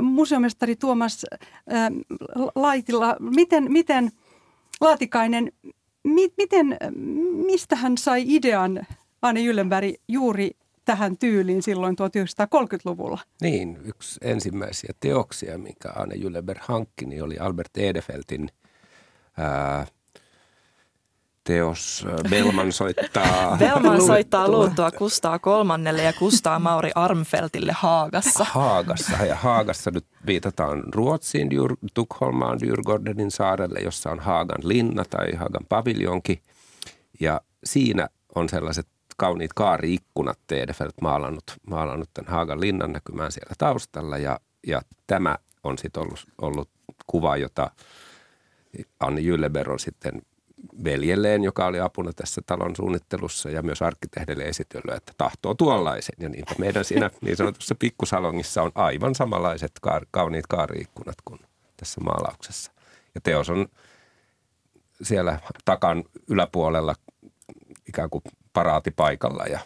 [0.00, 1.26] museomestari Tuomas
[2.54, 4.10] Laitila, miten, miten
[4.80, 5.52] Laatikainen,
[6.04, 6.76] mi, miten,
[7.46, 8.86] mistä hän sai idean
[9.22, 10.50] Anne Jyllenberg juuri
[10.84, 13.18] tähän tyyliin silloin 1930-luvulla?
[13.42, 18.48] Niin, yksi ensimmäisiä teoksia, minkä Anne Jyllenberg hankki, niin oli Albert Edefeltin
[19.38, 19.86] ää,
[21.44, 22.06] teos.
[22.30, 23.56] Belman soittaa...
[23.58, 28.44] Belman soittaa luuttua Kustaa kolmannelle ja Kustaa Mauri Armfeltille Haagassa.
[28.44, 31.48] Haagassa ja Haagassa nyt viitataan Ruotsiin,
[31.94, 36.42] Tukholmaan, Dyrgårdenin saarelle, jossa on Haagan linna tai Haagan paviljonki.
[37.20, 44.18] Ja siinä on sellaiset kauniit kaariikkunat Tedefelt maalannut, maalannut tämän Haagan linnan näkymään siellä taustalla
[44.18, 46.68] ja, ja tämä on sitten ollut, ollut
[47.06, 47.70] kuva, jota
[49.00, 50.22] Anni Jylleber on sitten
[50.84, 56.14] veljelleen, joka oli apuna tässä talon suunnittelussa ja myös arkkitehdille esitellyt, että tahtoo tuollaisen.
[56.18, 61.40] Ja niinpä meidän siinä niin sanotussa pikkusalongissa on aivan samanlaiset kaar, kauniit kaariikkunat kuin
[61.76, 62.72] tässä maalauksessa.
[63.14, 63.66] Ja teos on
[65.02, 66.94] siellä takan yläpuolella
[67.88, 69.60] ikään kuin paraatipaikalla ja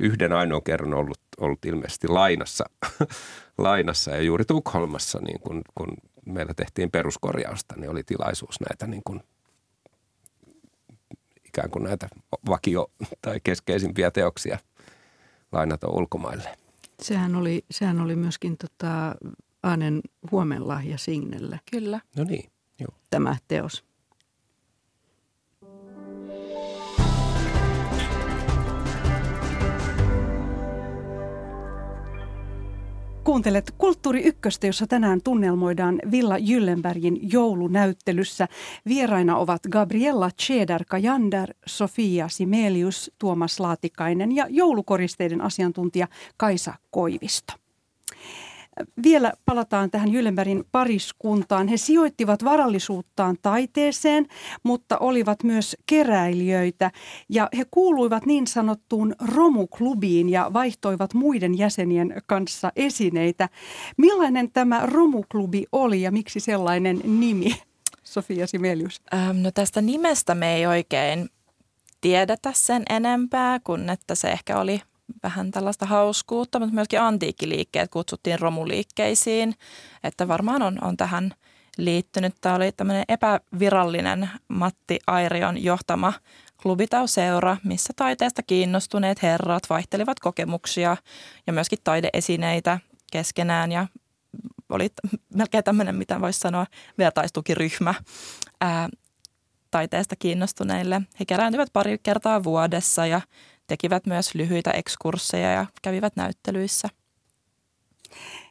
[0.00, 2.64] yhden ainoan kerran ollut, ollut ilmeisesti lainassa,
[3.58, 9.02] lainassa ja juuri Tukholmassa, niin kun, kun meillä tehtiin peruskorjausta, niin oli tilaisuus näitä niin
[9.04, 9.20] kuin
[11.56, 12.08] ikään kuin näitä
[12.48, 12.90] vakio-
[13.22, 14.58] tai keskeisimpiä teoksia
[15.52, 16.56] lainata ulkomaille.
[17.02, 19.14] Sehän oli, sehän oli myöskin tota
[19.62, 21.60] Aanen huomenlahja Signelle.
[21.70, 22.00] Kyllä.
[22.16, 22.98] No niin, joo.
[23.10, 23.84] Tämä teos.
[33.26, 38.48] Kuuntelet Kulttuuri Ykköstä, jossa tänään tunnelmoidaan Villa Jyllenbergin joulunäyttelyssä.
[38.88, 47.65] Vieraina ovat Gabriella Cheder Kajander, Sofia Simelius, Tuomas Laatikainen ja joulukoristeiden asiantuntija Kaisa Koivisto.
[49.02, 51.68] Vielä palataan tähän Jyllenbergin pariskuntaan.
[51.68, 54.26] He sijoittivat varallisuuttaan taiteeseen,
[54.62, 56.90] mutta olivat myös keräilijöitä.
[57.28, 63.48] Ja he kuuluivat niin sanottuun romuklubiin ja vaihtoivat muiden jäsenien kanssa esineitä.
[63.96, 67.50] Millainen tämä romuklubi oli ja miksi sellainen nimi?
[68.04, 69.02] Sofia Simelius.
[69.14, 71.28] Ähm, no tästä nimestä me ei oikein
[72.00, 74.80] tiedetä sen enempää, kun että se ehkä oli
[75.22, 79.54] vähän tällaista hauskuutta, mutta myöskin antiikkiliikkeet kutsuttiin romuliikkeisiin,
[80.04, 81.34] että varmaan on, on tähän
[81.78, 82.34] liittynyt.
[82.40, 86.12] Tämä oli tämmöinen epävirallinen Matti Airion johtama
[86.62, 90.96] klubitauseura, missä taiteesta kiinnostuneet herrat vaihtelivat kokemuksia
[91.46, 92.78] ja myöskin taideesineitä
[93.12, 93.86] keskenään ja
[94.68, 94.88] oli
[95.34, 96.66] melkein tämmöinen, mitä voisi sanoa,
[96.98, 97.94] vertaistukiryhmä
[98.60, 98.88] ää,
[99.70, 101.02] taiteesta kiinnostuneille.
[101.20, 103.20] He kerääntyivät pari kertaa vuodessa ja
[103.66, 106.88] tekivät myös lyhyitä ekskursseja ja kävivät näyttelyissä.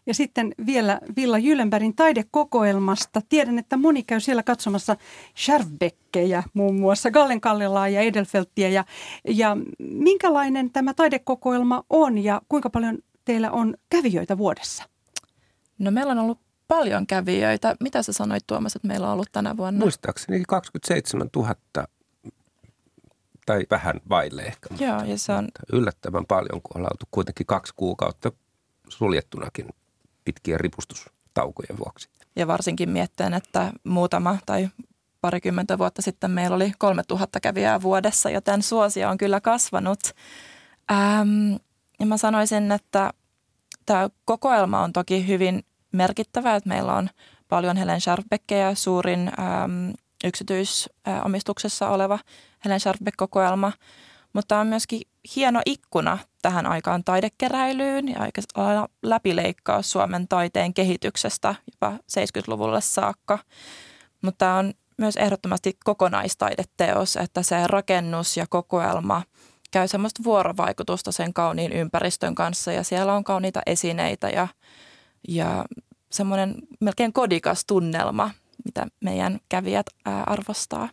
[0.06, 3.22] Ja sitten vielä Villa Jyllenbergin taidekokoelmasta.
[3.30, 4.98] Tiedän, että moni käy siellä katsomassa
[5.38, 8.70] Schärfbeckejä, muun muassa Gallen Kallelaa ja Edelfelttiä.
[8.70, 8.86] Ja,
[9.28, 14.84] ja minkälainen tämä taidekokoelma on ja kuinka paljon teillä on kävijöitä vuodessa?
[15.80, 17.76] No meillä on ollut paljon kävijöitä.
[17.80, 19.80] Mitä sä sanoit Tuomas, että meillä on ollut tänä vuonna?
[19.80, 21.56] Muistaakseni 27 000
[23.46, 24.70] tai vähän vaille ehkä.
[24.80, 25.48] Joo, ja se on...
[25.74, 28.32] Yllättävän paljon, kun ollaan oltu kuitenkin kaksi kuukautta
[28.90, 29.70] suljettunakin
[30.26, 32.10] pitkien ripustustaukojen vuoksi.
[32.36, 34.70] Ja varsinkin miettien, että muutama tai
[35.22, 40.00] parikymmentä vuotta sitten meillä oli 3000 kävijää vuodessa, joten suosio on kyllä kasvanut.
[40.92, 41.54] Ähm,
[42.00, 43.14] ja mä sanoisin, että
[43.86, 47.10] tämä kokoelma on toki hyvin merkittävä, että meillä on
[47.48, 49.94] paljon Helen Scharfbeckejä, suurin äm,
[50.26, 52.20] yksityisomistuksessa oleva
[52.66, 53.72] Helen Scharfbeck-kokoelma,
[54.34, 55.02] mutta on myöskin
[55.36, 58.42] hieno ikkuna tähän aikaan taidekeräilyyn ja aika
[59.04, 63.40] läpileikkaus Suomen taiteen kehityksestä jopa 70-luvulle saakka.
[64.22, 69.22] Mutta on myös ehdottomasti kokonaistaideteos, että se rakennus ja kokoelma
[69.72, 74.48] käy semmoista vuorovaikutusta sen kauniin ympäristön kanssa ja siellä on kauniita esineitä ja,
[75.28, 75.66] ja
[76.12, 78.32] semmoinen melkein kodikas tunnelma,
[78.66, 80.90] mitä meidän kävijät arvostaa.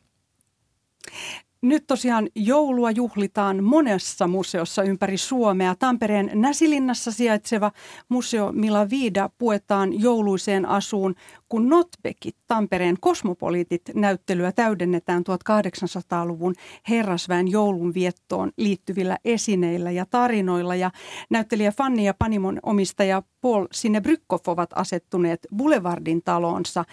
[1.62, 5.74] Nyt tosiaan joulua juhlitaan monessa museossa ympäri Suomea.
[5.74, 7.72] Tampereen Näsilinnassa sijaitseva
[8.08, 11.14] museo Mila Viida puetaan jouluiseen asuun,
[11.52, 16.54] kun Notbekit, Tampereen kosmopoliitit näyttelyä täydennetään 1800-luvun
[16.88, 20.74] herrasväen joulunviettoon liittyvillä esineillä ja tarinoilla.
[20.74, 20.90] Ja
[21.30, 26.84] näyttelijä Fanni ja Panimon omistaja Paul Sinebrykkov ovat asettuneet Boulevardin talonsa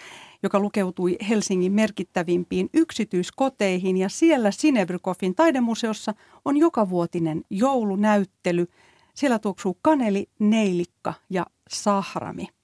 [0.42, 8.66] joka lukeutui Helsingin merkittävimpiin yksityiskoteihin ja siellä Sinebrykoffin taidemuseossa on jokavuotinen joulunäyttely.
[9.14, 12.59] Siellä tuoksuu kaneli, neilikka ja sahrami.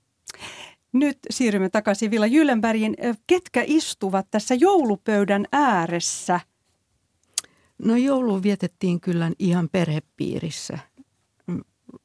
[0.99, 2.97] Nyt siirrymme takaisin Villa Jyllenbergin.
[3.27, 6.41] Ketkä istuvat tässä joulupöydän ääressä?
[7.79, 10.79] No joulu vietettiin kyllä ihan perhepiirissä.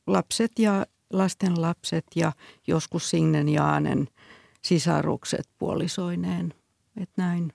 [0.07, 2.31] Lapset ja lasten lapset ja
[2.67, 4.07] joskus Signen Jaanen–
[4.61, 6.53] sisarukset puolisoineen.
[6.97, 7.53] Että näin.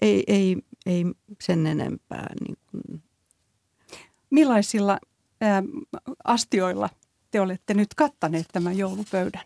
[0.00, 0.56] Ei, ei,
[0.86, 1.04] ei
[1.40, 2.26] sen enempää.
[2.40, 3.02] Niin kuin.
[4.30, 4.98] Millaisilla
[5.40, 5.62] ää,
[6.24, 6.88] astioilla
[7.30, 9.42] te olette nyt kattaneet tämän joulupöydän?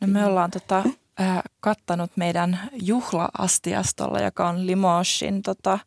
[0.00, 0.84] No me ollaan tota,
[1.18, 5.78] ää, kattanut meidän juhla-astiastolla, joka on Limoshin tota,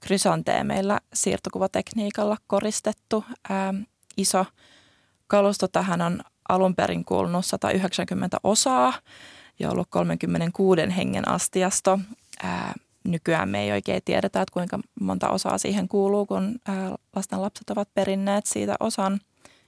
[0.00, 3.74] krysanteemeilla siirtokuvatekniikalla koristettu ää,
[4.16, 4.46] iso
[5.26, 5.68] kalusto.
[5.68, 8.92] Tähän on alun perin kuulunut 190 osaa
[9.58, 12.00] ja ollut 36 hengen astiasto.
[12.42, 17.42] Ää, nykyään me ei oikein tiedetä, että kuinka monta osaa siihen kuuluu, kun ää, lasten
[17.42, 19.20] lapset ovat perinneet siitä osan.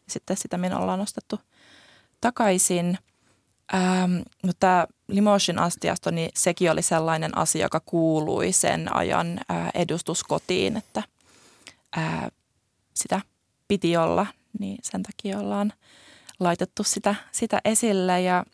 [0.08, 1.40] Sitten sitä minä ollaan nostettu
[2.20, 2.98] takaisin.
[3.74, 9.70] Ähm, mutta tämä Limoshin astiasto, niin sekin oli sellainen asia, joka kuului sen ajan ää,
[9.74, 11.02] edustuskotiin, että
[11.96, 12.28] ää,
[12.94, 13.20] sitä
[13.68, 14.26] piti olla,
[14.58, 15.72] niin sen takia ollaan
[16.40, 18.20] laitettu sitä, sitä esille.
[18.20, 18.44] Ja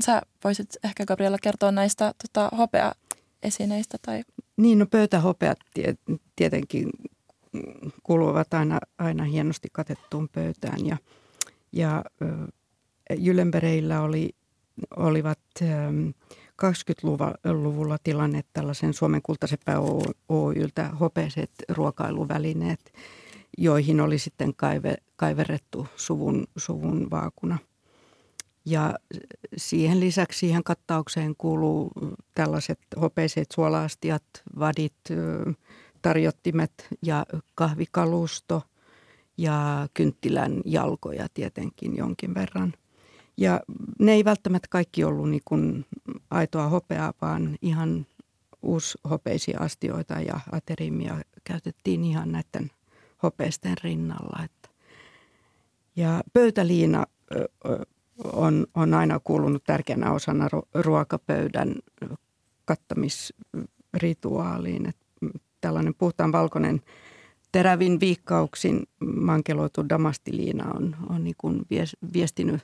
[0.00, 4.22] sä voisit ehkä Gabriella kertoa näistä tota, hopea-esineistä tai...
[4.56, 5.58] Niin, no pöytähopeat
[6.36, 6.90] tietenkin
[8.02, 10.96] kuuluvat aina, aina hienosti katettuun pöytään ja,
[11.72, 12.04] ja
[13.18, 14.30] Jylembereillä oli,
[14.96, 15.38] olivat
[16.62, 19.72] 20-luvulla tilanne tällaisen Suomen kultasepä
[20.28, 22.92] Oyltä hopeiset ruokailuvälineet,
[23.58, 27.58] joihin oli sitten kaive, kaiverrettu suvun, suvun vaakuna–
[28.66, 28.94] ja
[29.56, 31.92] siihen lisäksi siihen kattaukseen kuuluu
[32.34, 34.24] tällaiset hopeiset suolaastiat,
[34.58, 34.96] vadit,
[36.02, 38.62] tarjottimet ja kahvikalusto
[39.38, 42.74] ja kynttilän jalkoja tietenkin jonkin verran.
[43.36, 43.60] Ja
[43.98, 45.86] ne ei välttämättä kaikki ollut niin kuin
[46.30, 48.06] aitoa hopeaa, vaan ihan
[48.62, 52.70] uushopeisia astioita ja aterimia käytettiin ihan näiden
[53.22, 54.46] hopeisten rinnalla.
[55.96, 57.06] Ja pöytäliina
[58.24, 61.74] on, on aina kuulunut tärkeänä osana ruokapöydän
[62.64, 64.88] kattamisrituaaliin.
[64.88, 65.06] Että
[65.60, 66.80] tällainen puhtaan valkoinen
[67.52, 68.82] terävin viikkauksin
[69.16, 71.66] mankeloitu damastiliina on, on niin kuin
[72.14, 72.60] viestinyt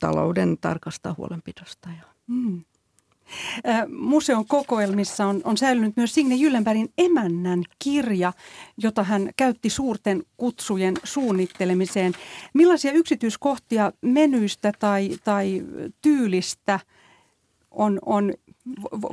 [0.00, 1.88] talouden tarkasta huolenpidosta.
[2.26, 2.64] Mm.
[3.88, 8.32] Museon kokoelmissa on, on säilynyt myös Signe Jyllenbergin emännän kirja,
[8.78, 12.12] jota hän käytti suurten kutsujen suunnittelemiseen.
[12.54, 15.62] Millaisia yksityiskohtia menyistä tai, tai
[16.02, 16.80] tyylistä
[17.70, 18.34] on, on,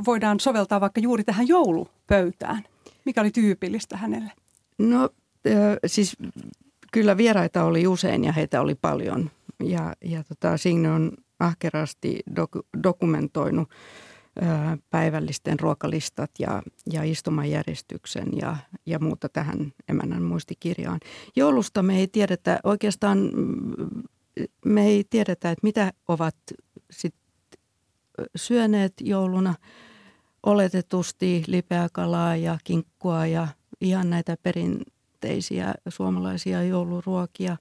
[0.05, 2.63] voidaan soveltaa vaikka juuri tähän joulupöytään?
[3.05, 4.31] Mikä oli tyypillistä hänelle?
[4.77, 5.09] No
[5.85, 6.17] siis
[6.97, 9.31] kyllä vieraita oli usein ja heitä oli paljon.
[9.63, 13.69] Ja, ja tota, Signe on ahkerasti dok- dokumentoinut
[14.41, 20.99] ää, päivällisten ruokalistat ja, ja istumajärjestyksen ja, ja muuta tähän emännän muistikirjaan.
[21.35, 24.03] Joulusta me ei tiedetä, oikeastaan mm,
[24.65, 26.35] me ei tiedetä, että mitä ovat
[26.91, 27.15] sit
[28.35, 29.55] syöneet jouluna.
[30.43, 33.47] Oletetusti lipeäkalaa ja kinkkua ja
[33.81, 34.37] ihan näitä
[35.21, 37.57] perinteisiä suomalaisia jouluruokia,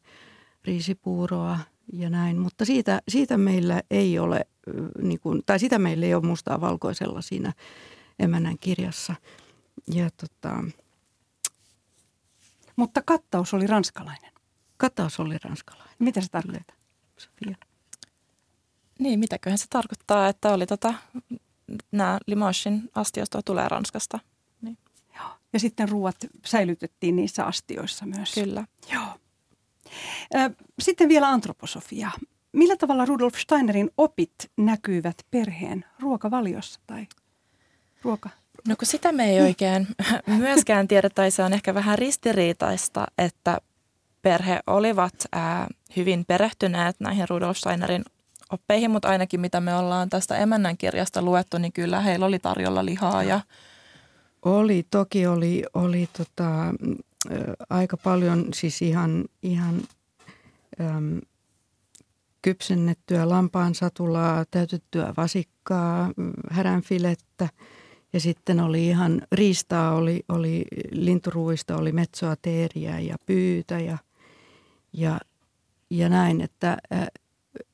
[0.65, 1.59] riisipuuroa
[1.93, 2.39] ja näin.
[2.39, 4.47] Mutta siitä, siitä meillä ei ole,
[5.03, 7.53] niin kuin, tai sitä meillä ei ole mustaa valkoisella siinä
[8.19, 9.15] emännän kirjassa.
[9.95, 10.65] Ja tota,
[12.77, 14.33] Mutta kattaus oli ranskalainen.
[14.77, 15.97] kattaus oli ranskalainen.
[15.99, 16.77] Mitä se tarkoittaa?
[17.19, 17.57] Sofia.
[18.99, 20.95] Niin, mitäköhän se tarkoittaa, että oli tota,
[21.93, 24.19] nämä Limousin astiosta tulee Ranskasta.
[25.57, 28.35] Ja sitten ruuat säilytettiin niissä astioissa myös.
[28.35, 28.65] Kyllä.
[28.93, 29.07] Joo.
[30.79, 32.11] Sitten vielä antroposofia.
[32.53, 37.07] Millä tavalla Rudolf Steinerin opit näkyvät perheen ruokavaliossa tai
[38.03, 38.31] ruoka?
[38.69, 39.87] No kun sitä me ei oikein
[40.27, 43.61] myöskään tiedä, tai se on ehkä vähän ristiriitaista, että
[44.23, 48.05] perhe olivat ää, hyvin perehtyneet näihin Rudolf Steinerin
[48.51, 52.85] oppeihin, mutta ainakin mitä me ollaan tästä emännän kirjasta luettu, niin kyllä heillä oli tarjolla
[52.85, 53.41] lihaa ja
[54.47, 56.75] Oli, toki oli, oli tota,
[57.71, 59.83] aika paljon siis ihan, ihan
[60.81, 61.21] äm,
[62.43, 66.11] kypsennettyä lampaan satulaa, täytettyä vasikkaa,
[66.51, 67.49] häränfilettä
[68.13, 73.99] ja sitten oli ihan riistaa, oli, oli linturuuista, oli metsoa, teeriä ja pyytä ja,
[74.93, 75.21] ja,
[75.91, 76.77] ja näin, että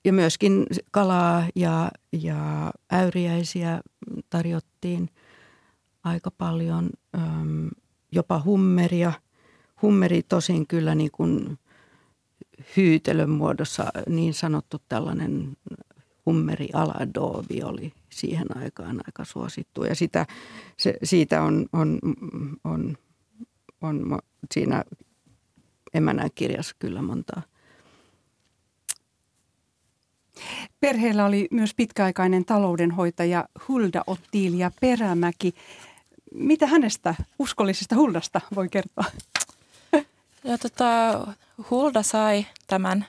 [0.05, 3.81] ja myöskin kalaa ja, ja äyriäisiä
[4.31, 5.11] tarjottiin–
[6.05, 7.71] aika paljon, äm,
[8.13, 9.13] jopa hummeria.
[9.83, 11.59] Hummeri tosin kyllä niin kuin
[12.77, 15.57] hyytelön muodossa niin sanottu tällainen
[16.27, 19.85] hummeri aladoovi oli siihen aikaan aika suosittu.
[19.85, 20.27] Ja sitä,
[20.77, 21.99] se, siitä on, on,
[22.65, 22.97] on,
[23.81, 24.19] on,
[24.55, 24.85] siinä
[25.95, 27.43] emännän kirjassa kyllä montaa
[30.81, 35.55] Perheellä oli myös pitkäaikainen taloudenhoitaja Hulda Ottilia Perämäki.
[36.35, 39.05] Mitä hänestä, uskollisesta Huldasta, voi kertoa?
[40.45, 41.21] Ja tota,
[41.71, 43.07] Hulda sai tämän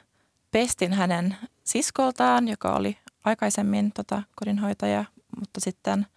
[0.52, 5.06] pestin hänen siskoltaan, joka oli aikaisemmin tota, kodinhoitaja,
[5.40, 6.08] mutta sitten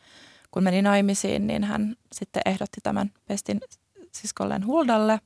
[0.51, 3.61] kun meni naimisiin, niin hän sitten ehdotti tämän pestin
[4.13, 5.21] siskolleen Huldalle.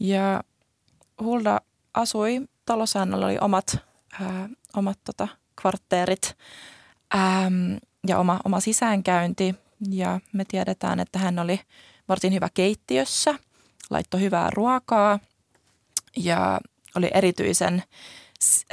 [0.00, 0.42] Ja
[1.20, 1.60] Hulda
[1.94, 3.78] asui talossa, hänellä oli omat,
[4.20, 5.28] ää, omat tota,
[5.60, 6.36] kvartteerit
[7.14, 9.54] äm, ja oma, oma sisäänkäynti.
[9.90, 11.60] Ja me tiedetään, että hän oli
[12.08, 13.34] varsin hyvä keittiössä,
[13.90, 15.18] laittoi hyvää ruokaa
[16.16, 16.60] ja
[16.94, 17.82] oli erityisen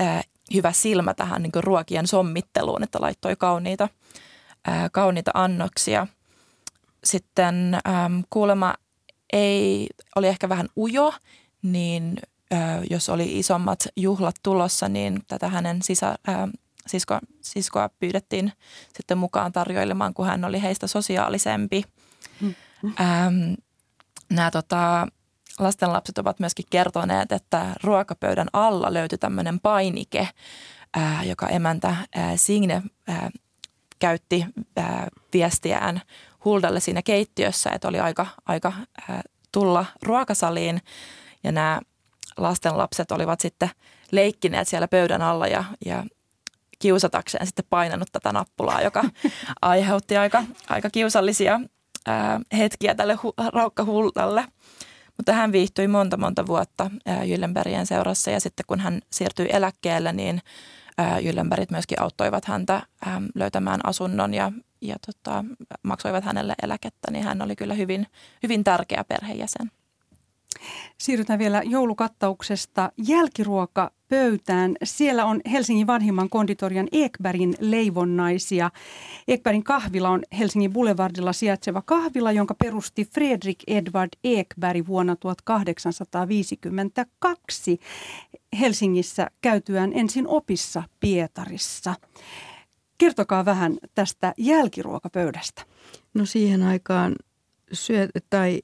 [0.01, 0.23] äh,
[0.53, 3.89] hyvä silmä tähän niin kuin ruokien sommitteluun, että laittoi kauniita,
[4.69, 6.07] äh, kauniita annoksia.
[7.03, 8.73] Sitten ähm, kuulemma
[9.33, 11.13] ei, oli ehkä vähän ujo,
[11.61, 12.17] niin
[12.53, 16.49] äh, jos oli isommat juhlat tulossa, niin tätä hänen sisä, äh,
[16.87, 18.51] sisko, siskoa pyydettiin
[18.97, 21.83] sitten mukaan tarjoilemaan, kun hän oli heistä sosiaalisempi.
[22.41, 22.53] Mm.
[22.99, 23.53] Ähm,
[24.29, 25.07] nämä tota,
[25.59, 30.29] lastenlapset ovat myöskin kertoneet, että ruokapöydän alla löytyi tämmöinen painike,
[30.93, 33.29] ää, joka emäntä ää, Signe ää,
[33.99, 34.45] käytti
[34.77, 36.01] ää, viestiään
[36.45, 38.73] Huldalle siinä keittiössä, että oli aika, aika
[39.09, 39.21] ää,
[39.51, 40.81] tulla ruokasaliin
[41.43, 41.81] ja nämä
[42.37, 43.69] lastenlapset olivat sitten
[44.11, 46.03] leikkineet siellä pöydän alla ja, ja
[46.83, 49.03] kiusatakseen sitten painanut tätä nappulaa, joka
[49.61, 51.59] aiheutti aika, aika kiusallisia
[52.07, 54.45] ää, hetkiä tälle hu, raukkahullalle.
[55.17, 56.91] Mutta hän viihtyi monta monta vuotta
[57.25, 60.41] Jyllenbergien seurassa ja sitten kun hän siirtyi eläkkeelle, niin
[61.21, 62.81] Jyllenbergit myöskin auttoivat häntä
[63.35, 65.45] löytämään asunnon ja, ja tota,
[65.83, 68.07] maksoivat hänelle eläkettä, niin hän oli kyllä hyvin,
[68.43, 69.71] hyvin tärkeä perheenjäsen.
[70.97, 74.75] Siirrytään vielä joulukattauksesta jälkiruoka pöytään.
[74.83, 78.71] Siellä on Helsingin vanhimman konditorian Ekbergin leivonnaisia.
[79.27, 87.79] Ekbergin kahvila on Helsingin Boulevardilla sijaitseva kahvila, jonka perusti Fredrik Edvard Ekberg vuonna 1852
[88.59, 91.95] Helsingissä käytyään ensin opissa Pietarissa.
[92.97, 95.61] Kertokaa vähän tästä jälkiruokapöydästä.
[96.13, 97.15] No siihen aikaan
[97.71, 98.61] syö, tai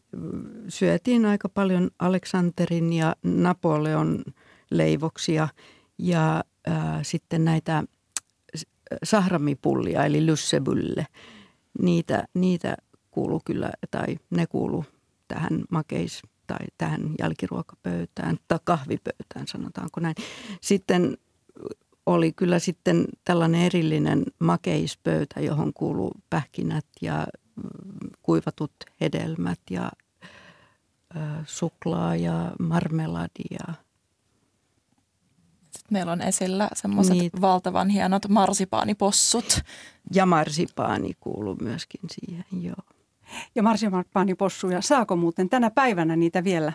[0.67, 4.23] syötiin aika paljon Aleksanterin ja Napoleon
[4.71, 5.47] leivoksia
[5.97, 7.83] ja ää, sitten näitä
[9.03, 11.07] sahramipullia eli lyssebulle.
[11.81, 12.77] Niitä, niitä
[13.11, 14.85] kuuluu kyllä, tai ne kuuluu
[15.27, 20.15] tähän makeis, tai tähän jälkiruokapöytään tai kahvipöytään, sanotaanko näin.
[20.61, 21.17] Sitten
[22.05, 27.27] oli kyllä sitten tällainen erillinen makeispöytä, johon kuuluu pähkinät ja
[28.21, 29.91] kuivatut hedelmät ja
[31.45, 33.73] suklaa ja marmeladia.
[35.89, 37.31] Meillä on esillä semmoiset niin.
[37.41, 39.61] valtavan hienot marsipaanipossut.
[40.13, 42.83] Ja marsipaani kuuluu myöskin siihen, joo.
[43.55, 46.73] Ja marsipaanipossuja, saako muuten tänä päivänä niitä vielä?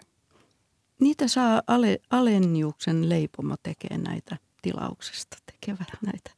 [1.00, 6.30] Niitä saa Ale, Alenniuksen leipomo tekee näitä tilauksesta, tekevät näitä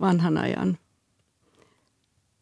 [0.00, 0.78] vanhan ajan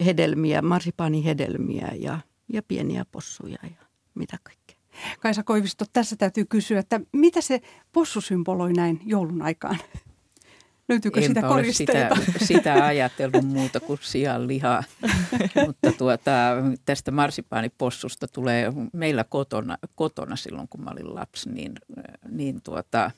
[0.05, 2.19] hedelmiä, marsipaanihedelmiä ja,
[2.53, 4.66] ja pieniä possuja ja mitä kaikkea.
[5.21, 7.61] Kaisa Koivisto, tässä täytyy kysyä, että mitä se
[7.93, 9.79] possu symboloi näin joulun aikaan?
[10.89, 12.17] Löytyykö Enpä sitä koristeita?
[12.27, 14.85] Sitä, sitä ajatellut muuta kuin sian lihaa.
[15.67, 16.31] Mutta tuota,
[16.85, 21.73] tästä marsipaanipossusta tulee meillä kotona, kotona silloin, kun mä olin lapsi, niin,
[22.29, 23.11] niin tuota,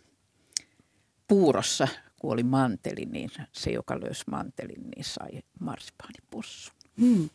[1.28, 6.74] puurossa, kun oli manteli, niin se, joka löysi mantelin, niin sai marsipaanipossun.
[7.00, 7.30] Hmm.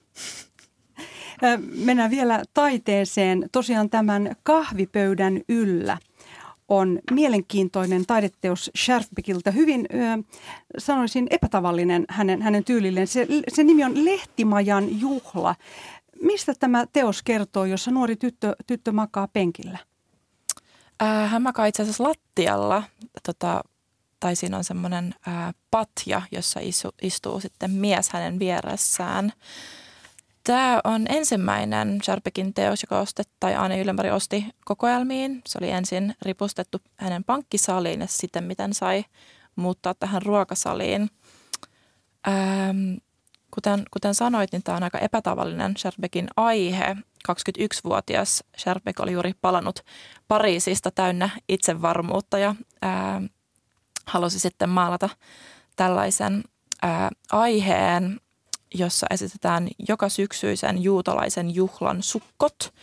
[1.85, 3.49] Mennään vielä taiteeseen.
[3.51, 5.97] Tosiaan tämän kahvipöydän yllä
[6.67, 9.51] on mielenkiintoinen taideteos Scherfbeckiltä.
[9.51, 9.87] Hyvin
[10.77, 13.07] sanoisin epätavallinen hänen, hänen tyylilleen.
[13.07, 15.55] Se, se nimi on Lehtimajan juhla.
[16.21, 19.77] Mistä tämä teos kertoo, jossa nuori tyttö, tyttö makaa penkillä?
[21.27, 22.83] hän makaa itse asiassa lattialla.
[23.23, 23.63] Tota,
[24.19, 25.15] tai siinä on semmoinen
[25.71, 29.33] patja, jossa istu, istuu sitten mies hänen vieressään.
[30.43, 35.41] Tämä on ensimmäinen Sharpekin teos, joka ostettiin, tai Aane Yllämpäri osti kokoelmiin.
[35.47, 39.05] Se oli ensin ripustettu hänen pankkisaliin ja sitten miten sai
[39.55, 41.09] muuttaa tähän ruokasaliin.
[42.27, 42.93] Ähm,
[43.53, 46.95] kuten, kuten sanoit, niin tämä on aika epätavallinen Sherbekin aihe.
[47.31, 49.79] 21-vuotias Sherbek oli juuri palannut
[50.27, 53.21] Pariisista täynnä itsevarmuutta ja ää,
[54.05, 55.09] halusi sitten maalata
[55.75, 56.43] tällaisen
[56.81, 58.19] ää, aiheen
[58.73, 62.73] jossa esitetään joka syksyisen juutalaisen juhlan sukkot,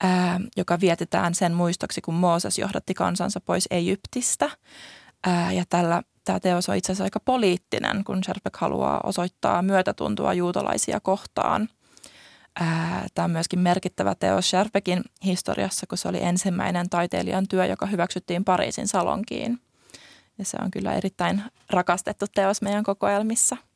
[0.00, 4.50] ää, joka vietetään sen muistoksi, kun Mooses johdatti kansansa pois Egyptistä.
[5.26, 10.34] Ää, ja tällä tämä teos on itse asiassa aika poliittinen, kun Sherbeck haluaa osoittaa myötätuntoa
[10.34, 11.68] juutalaisia kohtaan.
[13.14, 18.44] Tämä on myöskin merkittävä teos Sherbeckin historiassa, kun se oli ensimmäinen taiteilijan työ, joka hyväksyttiin
[18.44, 19.60] Pariisin salonkiin.
[20.38, 23.56] Ja se on kyllä erittäin rakastettu teos meidän kokoelmissa–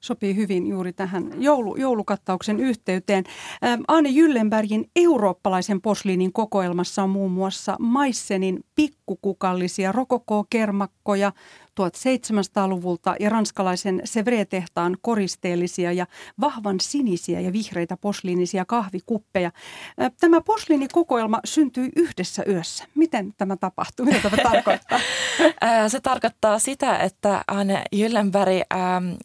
[0.00, 3.24] sopii hyvin juuri tähän joulu, joulukattauksen yhteyteen.
[3.64, 11.32] Ähm, Anne Jyllenbergin eurooppalaisen posliinin kokoelmassa on muun muassa Maissenin pikkukukallisia rokoko-kermakkoja,
[11.80, 16.06] 1700-luvulta ja ranskalaisen Sevre-tehtaan koristeellisia ja
[16.40, 19.52] vahvan sinisiä ja vihreitä posliinisia kahvikuppeja.
[20.20, 22.84] Tämä posliinikokoelma syntyi yhdessä yössä.
[22.94, 24.06] Miten tämä tapahtuu?
[24.06, 25.00] Mitä tämä tarkoittaa?
[25.88, 28.62] Se tarkoittaa sitä, että Anne Jyllenberg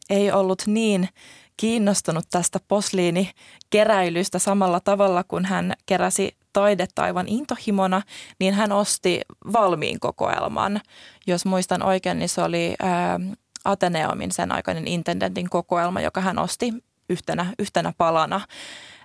[0.09, 1.09] ei ollut niin
[1.57, 8.01] kiinnostunut tästä posliinikeräilystä samalla tavalla kuin hän keräsi taidetta aivan intohimona,
[8.39, 9.21] niin hän osti
[9.53, 10.81] valmiin kokoelman.
[11.27, 13.19] Jos muistan oikein, niin se oli ää,
[13.65, 16.73] Ateneumin sen aikainen intendentin kokoelma, joka hän osti
[17.09, 18.41] yhtenä, yhtenä palana.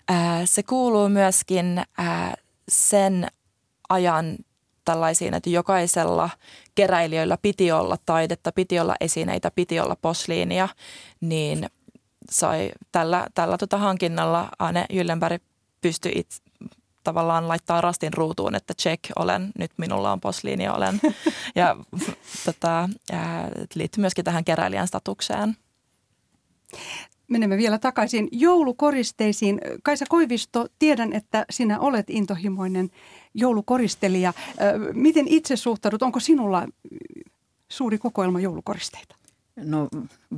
[0.09, 2.35] Ää, se kuuluu myöskin ää,
[2.69, 3.27] sen
[3.89, 4.37] ajan
[4.85, 6.31] tällaisiin, että jokaisella
[6.75, 10.69] keräilijöillä piti olla taidetta, piti olla esineitä, piti olla posliinia,
[11.21, 11.67] niin
[12.31, 15.43] sai tällä, tällä tota hankinnalla Anne Jyllenberg
[15.81, 16.43] pystyi itse,
[17.05, 21.01] tavallaan laittaa rastin ruutuun, että check, olen, nyt minulla on posliini, olen.
[21.55, 21.77] ja
[22.45, 22.89] tota,
[23.75, 25.57] liittyy myöskin tähän keräilijän statukseen.
[27.29, 29.61] Menemme vielä takaisin joulukoristeisiin.
[29.83, 32.91] Kaisa Koivisto, tiedän, että sinä olet intohimoinen
[33.35, 34.33] joulukoristelija.
[34.93, 36.03] Miten itse suhtaudut?
[36.03, 36.69] Onko sinulla
[37.69, 39.17] suuri kokoelma joulukoristeita?
[39.57, 39.89] No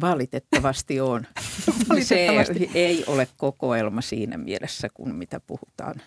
[0.01, 1.27] valitettavasti on.
[1.89, 2.59] valitettavasti.
[2.59, 6.03] Se ei ole kokoelma siinä mielessä, kun mitä puhutaan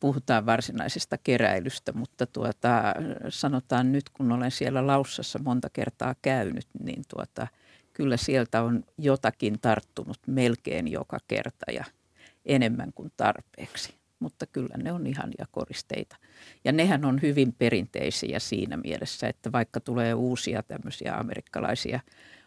[0.00, 2.94] puhutaan varsinaisesta keräilystä, mutta tuota,
[3.28, 7.46] sanotaan nyt, kun olen siellä Laussassa monta kertaa käynyt, niin tuota,
[7.92, 11.84] kyllä sieltä on jotakin tarttunut melkein joka kerta ja
[12.46, 13.94] enemmän kuin tarpeeksi.
[14.18, 16.16] Mutta kyllä ne on ihania koristeita.
[16.64, 22.00] Ja nehän on hyvin perinteisiä siinä mielessä, että vaikka tulee uusia tämmöisiä amerikkalaisia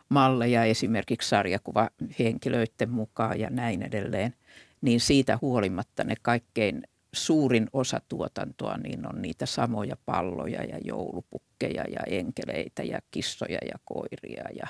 [0.10, 4.34] malleja esimerkiksi sarjakuvahenkilöiden mukaan ja näin edelleen,
[4.82, 6.84] niin siitä huolimatta ne kaikkein
[7.14, 13.80] suurin osa tuotantoa niin on niitä samoja palloja ja joulupukkeja ja enkeleitä ja kissoja ja
[13.86, 14.68] koiria ja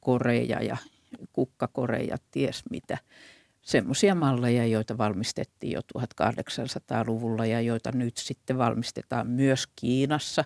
[0.00, 0.76] koreja ja
[1.32, 2.98] kukkakoreja, ties mitä.
[3.62, 10.44] semmoisia malleja, joita valmistettiin jo 1800-luvulla ja joita nyt sitten valmistetaan myös Kiinassa.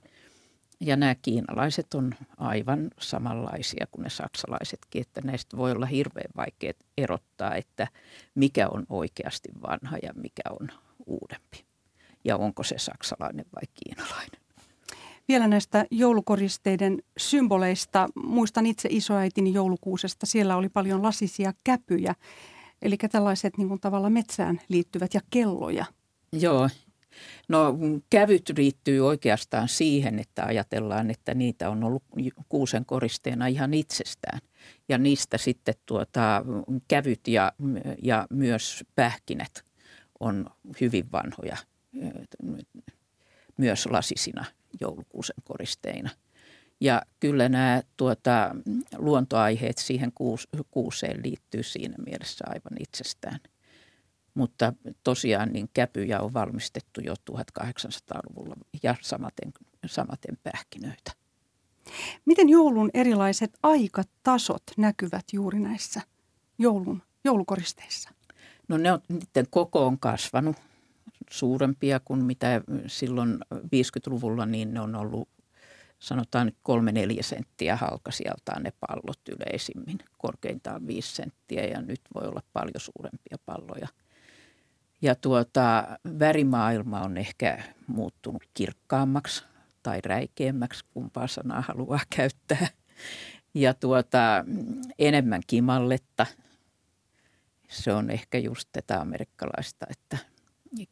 [0.81, 6.73] Ja nämä kiinalaiset on aivan samanlaisia kuin ne saksalaisetkin, että näistä voi olla hirveän vaikea
[6.99, 7.89] erottaa, että
[8.35, 10.69] mikä on oikeasti vanha ja mikä on
[11.09, 11.65] uudempi.
[12.25, 14.41] Ja onko se saksalainen vai kiinalainen.
[15.29, 18.09] Vielä näistä joulukoristeiden symboleista.
[18.25, 20.27] Muistan itse isoäitini joulukuusesta.
[20.27, 22.15] Siellä oli paljon lasisia käpyjä.
[22.83, 25.85] Eli tällaiset niin kuin tavalla metsään liittyvät ja kelloja.
[26.33, 26.69] Joo.
[27.49, 27.79] No
[28.11, 32.03] kävyt liittyy oikeastaan siihen, että ajatellaan, että niitä on ollut
[32.49, 34.41] kuusen koristeena ihan itsestään.
[34.89, 36.45] Ja niistä sitten tuota,
[36.89, 37.53] kävyt ja,
[38.03, 39.68] ja myös pähkinät
[40.21, 40.51] on
[40.81, 41.57] hyvin vanhoja
[43.57, 44.45] myös lasisina
[44.81, 46.11] joulukuusen koristeina–
[46.81, 48.55] ja kyllä nämä tuota,
[48.97, 53.41] luontoaiheet siihen kuus, kuuseen liittyy siinä mielessä aivan itsestään.
[54.35, 54.73] Mutta
[55.05, 59.53] tosiaan niin käpyjä on valmistettu jo 1800-luvulla ja samaten,
[59.87, 61.13] samaten pähkinöitä.
[62.25, 66.01] Miten joulun erilaiset aikatasot näkyvät juuri näissä
[66.59, 68.11] joulun, joulukoristeissa?
[68.69, 70.57] No ne on, niiden koko on kasvanut
[71.31, 75.29] suurempia kuin mitä silloin 50-luvulla, niin ne on ollut
[75.99, 82.29] sanotaan nyt kolme neljä senttiä halkasijaltaan ne pallot yleisimmin, korkeintaan viisi senttiä ja nyt voi
[82.29, 83.89] olla paljon suurempia palloja.
[85.03, 89.45] Ja tuota, värimaailma on ehkä muuttunut kirkkaammaksi
[89.83, 92.69] tai räikeämmäksi, kumpaa sanaa haluaa käyttää.
[93.55, 94.45] Ja tuota,
[94.99, 96.27] enemmän kimalletta.
[97.69, 100.19] Se on ehkä just tätä amerikkalaista, että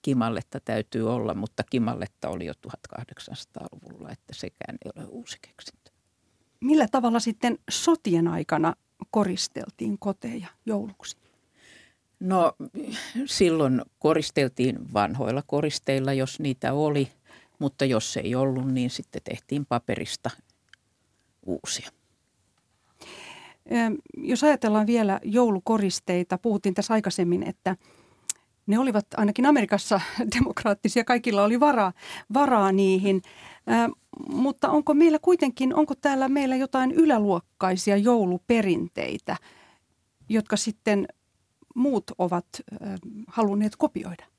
[0.03, 5.91] Kimalletta täytyy olla, mutta Kimalletta oli jo 1800-luvulla, että sekään ei ole uusi keksintö.
[6.61, 8.75] Millä tavalla sitten sotien aikana
[9.11, 11.17] koristeltiin koteja jouluksi?
[12.21, 12.57] No
[13.27, 17.13] silloin koristeltiin vanhoilla koristeilla, jos niitä oli,
[17.59, 20.31] mutta jos ei ollut, niin sitten tehtiin paperista
[21.47, 21.91] uusia.
[24.17, 27.77] Jos ajatellaan vielä joulukoristeita, puhuttiin tässä aikaisemmin, että
[28.67, 30.01] ne olivat ainakin Amerikassa
[30.39, 31.93] demokraattisia, kaikilla oli varaa,
[32.35, 33.23] varaa niihin.
[34.29, 39.37] Mutta onko meillä kuitenkin, onko täällä meillä jotain yläluokkaisia jouluperinteitä,
[40.29, 41.09] jotka sitten
[41.75, 42.47] muut ovat
[43.29, 44.36] halunneet kopioida?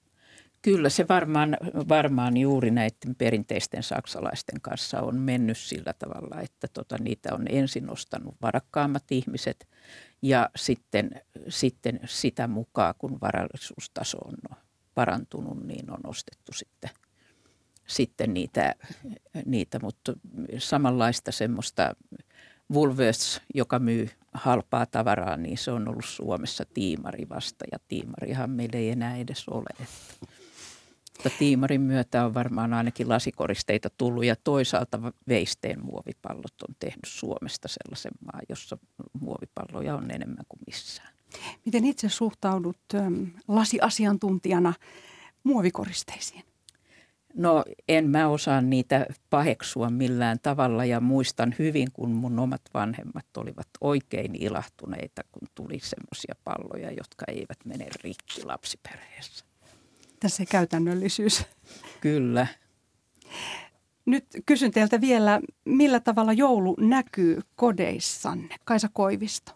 [0.67, 1.57] Kyllä se varmaan,
[1.89, 7.85] varmaan juuri näiden perinteisten saksalaisten kanssa on mennyt sillä tavalla, että tota, niitä on ensin
[7.85, 9.67] nostanut varakkaammat ihmiset
[10.21, 11.11] ja sitten,
[11.49, 14.57] sitten sitä mukaan, kun varallisuustaso on
[14.95, 16.89] parantunut, niin on ostettu sitten,
[17.87, 18.75] sitten niitä,
[19.45, 20.13] niitä, mutta
[20.57, 21.95] samanlaista semmoista
[22.73, 28.79] Woolworths, joka myy halpaa tavaraa, niin se on ollut Suomessa tiimari vasta ja tiimarihan meillä
[28.79, 29.87] ei enää edes ole.
[31.17, 37.67] Mutta tiimarin myötä on varmaan ainakin lasikoristeita tullut ja toisaalta veisteen muovipallot on tehnyt Suomesta
[37.67, 38.77] sellaisen maan, jossa
[39.19, 41.13] muovipalloja on enemmän kuin missään.
[41.65, 44.73] Miten itse suhtaudut äm, lasiasiantuntijana
[45.43, 46.43] muovikoristeisiin?
[47.33, 53.25] No en mä osaa niitä paheksua millään tavalla ja muistan hyvin, kun mun omat vanhemmat
[53.37, 59.46] olivat oikein ilahtuneita, kun tuli semmoisia palloja, jotka eivät mene rikki lapsiperheessä
[60.19, 61.43] tässä käytännöllisyys.
[62.01, 62.47] Kyllä.
[64.05, 68.55] Nyt kysyn teiltä vielä, millä tavalla joulu näkyy kodeissanne?
[68.65, 69.51] Kaisa Koivisto.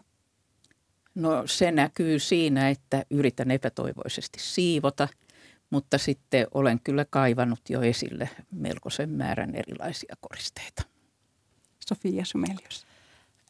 [1.14, 5.08] No se näkyy siinä, että yritän epätoivoisesti siivota,
[5.70, 10.82] mutta sitten olen kyllä kaivannut jo esille melkoisen määrän erilaisia koristeita.
[11.88, 12.86] Sofia Sumelius.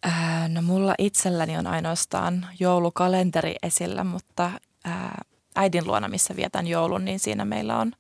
[0.02, 4.50] Ää, no mulla itselläni on ainoastaan joulukalenteri esillä, mutta
[4.84, 5.22] ää,
[5.56, 7.92] äidin luona, missä vietän joulun, niin siinä meillä on,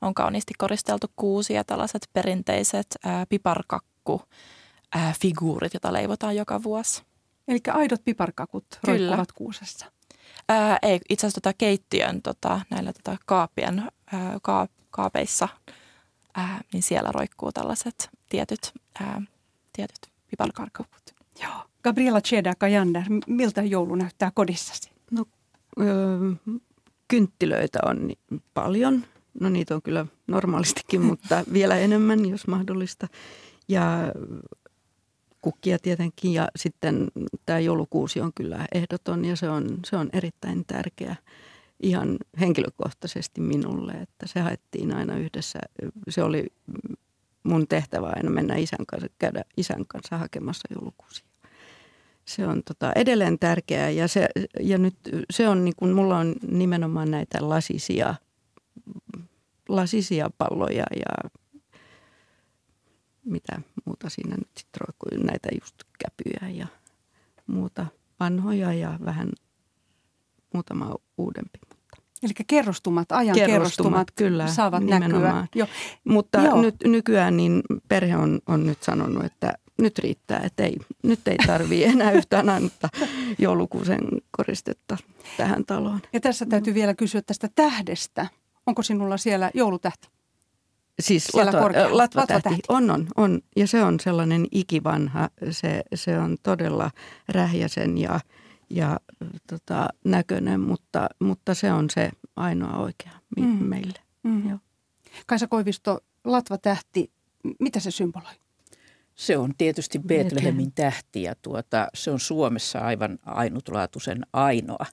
[0.00, 4.22] on kauniisti koristeltu kuusi ja tällaiset perinteiset ää, piparkakku
[4.94, 7.02] ää, figuurit, joita leivotaan joka vuosi.
[7.48, 9.86] Eli aidot piparkakut roikkuvat kuusessa?
[10.48, 15.48] Ää, ei, itse asiassa tota keittiön tota, näillä tota kaapien, ää, ka, kaapeissa,
[16.34, 19.22] ää, niin siellä roikkuu tällaiset tietyt, ää,
[19.72, 21.14] tietyt piparkakut.
[21.42, 21.64] Joo.
[21.84, 24.90] Gabriela Cheda Kajander, miltä joulu näyttää kodissasi?
[25.10, 25.24] No,
[25.80, 26.18] öö,
[27.08, 28.10] kynttilöitä on
[28.54, 29.04] paljon.
[29.40, 33.08] No niitä on kyllä normaalistikin, mutta vielä enemmän, jos mahdollista.
[33.68, 34.12] Ja
[35.42, 37.08] kukkia tietenkin ja sitten
[37.46, 41.16] tämä joulukuusi on kyllä ehdoton ja se on, se on erittäin tärkeä
[41.80, 45.58] ihan henkilökohtaisesti minulle, että se haettiin aina yhdessä.
[46.08, 46.46] Se oli
[47.42, 51.33] mun tehtävä aina mennä isän kanssa, käydä isän kanssa hakemassa joulukuusia.
[52.24, 54.28] Se on tota edelleen tärkeää ja, se,
[54.60, 54.96] ja nyt
[55.30, 58.14] se on niin kuin, mulla on nimenomaan näitä lasisia,
[59.68, 61.30] lasisia palloja ja
[63.24, 66.66] mitä muuta siinä nyt sitten roikkuu, näitä just käpyjä ja
[67.46, 67.86] muuta
[68.20, 69.28] vanhoja ja vähän
[70.54, 71.58] muutama uudempi.
[72.22, 75.22] Eli kerrostumat, ajan kerrostumat, kerrostumat kyllä, saavat nimenomaan.
[75.22, 75.46] näkyä.
[75.54, 75.66] Jo.
[76.04, 76.62] Mutta Joo.
[76.62, 81.36] nyt nykyään niin perhe on, on nyt sanonut, että nyt riittää, että ei, nyt ei
[81.46, 82.88] tarvitse enää yhtään annetta
[83.38, 84.00] joulukuusen
[84.30, 84.96] koristetta
[85.36, 86.00] tähän taloon.
[86.12, 88.26] Ja tässä täytyy vielä kysyä tästä tähdestä.
[88.66, 90.08] Onko sinulla siellä joulutähti?
[91.00, 92.62] Siis latva, latva, latvatähti.
[92.68, 93.40] On, on, on.
[93.56, 95.30] Ja se on sellainen ikivanha.
[95.50, 96.90] Se, se on todella
[97.28, 98.20] rähjäsen ja,
[98.70, 99.00] ja
[99.46, 103.46] tota, näköinen, mutta, mutta se on se ainoa oikea mm.
[103.46, 103.98] meille.
[104.22, 104.48] Mm.
[104.48, 104.58] Joo.
[105.26, 107.10] Kaisa Koivisto, latvatähti,
[107.60, 108.34] mitä se symboloi?
[109.14, 114.86] Se on tietysti Betlehemin tähti ja tuota, se on Suomessa aivan ainutlaatuisen ainoa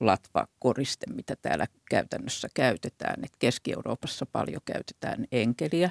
[0.00, 3.24] latvakoriste, mitä täällä käytännössä käytetään.
[3.24, 5.90] Et Keski-Euroopassa paljon käytetään enkeliä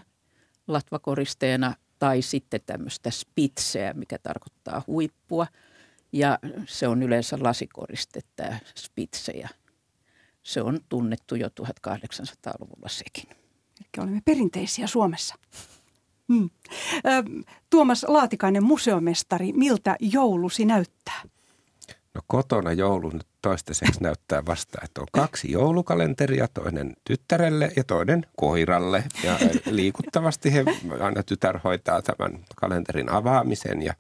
[0.68, 5.48] latvakoristeena tai sitten tämmöistä spitseä, mikä tarkoittaa huippua.
[6.12, 9.50] Ja se on yleensä lasikoriste, tämä spitse, ja
[10.44, 13.30] se on tunnettu jo 1800-luvulla sekin.
[13.80, 15.36] Eli olemme perinteisiä Suomessa.
[16.32, 16.50] Hmm.
[17.70, 21.22] Tuomas Laatikainen, museomestari, miltä joulusi näyttää?
[22.14, 28.26] No kotona joulu nyt toistaiseksi näyttää vasta, että on kaksi joulukalenteria, toinen tyttärelle ja toinen
[28.38, 29.04] koiralle.
[29.24, 30.66] Ja liikuttavasti he,
[31.00, 33.94] aina tytär hoitaa tämän kalenterin avaamisen ja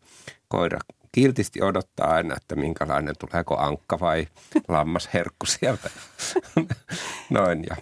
[0.47, 0.79] koira
[1.11, 4.27] kiltisti odottaa aina, että minkälainen, tuleeko ankka vai
[4.67, 5.89] lammasherkku sieltä.
[7.29, 7.75] Noin ja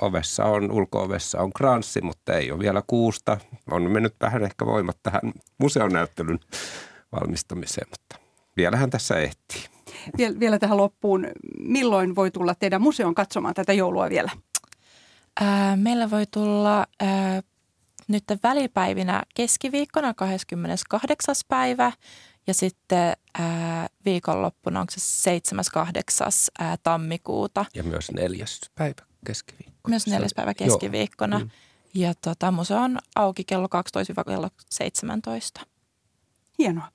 [0.00, 3.38] ovessa on, ulko-ovessa on kranssi, mutta ei ole vielä kuusta.
[3.70, 6.40] On mennyt vähän ehkä voimat tähän museonäyttelyn
[7.12, 8.16] valmistamiseen, mutta
[8.56, 9.64] vielähän tässä ehtii.
[10.18, 11.26] Viel, vielä tähän loppuun,
[11.58, 14.30] milloin voi tulla teidän museon katsomaan tätä joulua vielä?
[15.40, 17.42] Ää, meillä voi tulla ää,
[18.08, 21.34] nyt välipäivinä keskiviikkona 28.
[21.48, 21.92] päivä
[22.46, 26.26] ja sitten ää, viikonloppuna onko se 7.8.
[26.82, 27.64] tammikuuta.
[27.74, 29.80] Ja myös neljäs päivä keskiviikkona.
[29.88, 31.36] Myös neljäs päivä keskiviikkona.
[31.36, 31.44] Joo.
[31.44, 31.50] Mm.
[31.94, 33.68] Ja tota, museo on auki kello
[35.60, 35.64] 12-17.
[36.58, 36.88] Hienoa.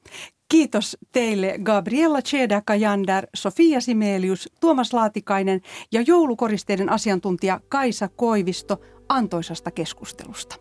[0.49, 10.55] Kiitos teille Gabriella Cheda-Kajander, Sofia Simelius, Tuomas Laatikainen ja joulukoristeiden asiantuntija Kaisa Koivisto antoisasta keskustelusta.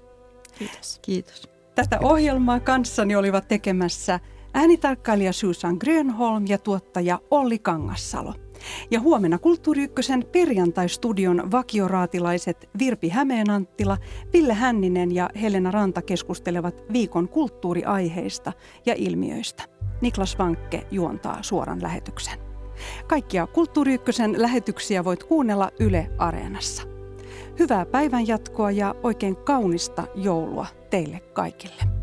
[0.59, 0.99] Kiitos.
[1.03, 1.49] Kiitos.
[1.75, 4.21] Tätä ohjelmaa kanssani olivat tekemässä
[4.55, 8.35] äänitarkkailija Susan Grönholm ja tuottaja Olli Kangassalo.
[8.91, 13.99] Ja huomenna Kulttuuri Ykkösen perjantaistudion vakioraatilaiset Virpi Hämeenanttila,
[14.33, 18.53] Ville Hänninen ja Helena Ranta keskustelevat viikon kulttuuriaiheista
[18.87, 19.63] ja ilmiöistä.
[20.01, 22.39] Niklas Vankke juontaa suoran lähetyksen.
[23.07, 26.83] Kaikkia Kulttuuri Ykkösen lähetyksiä voit kuunnella Yle Areenassa.
[27.59, 32.00] Hyvää päivänjatkoa ja oikein kaunista joulua teille kaikille.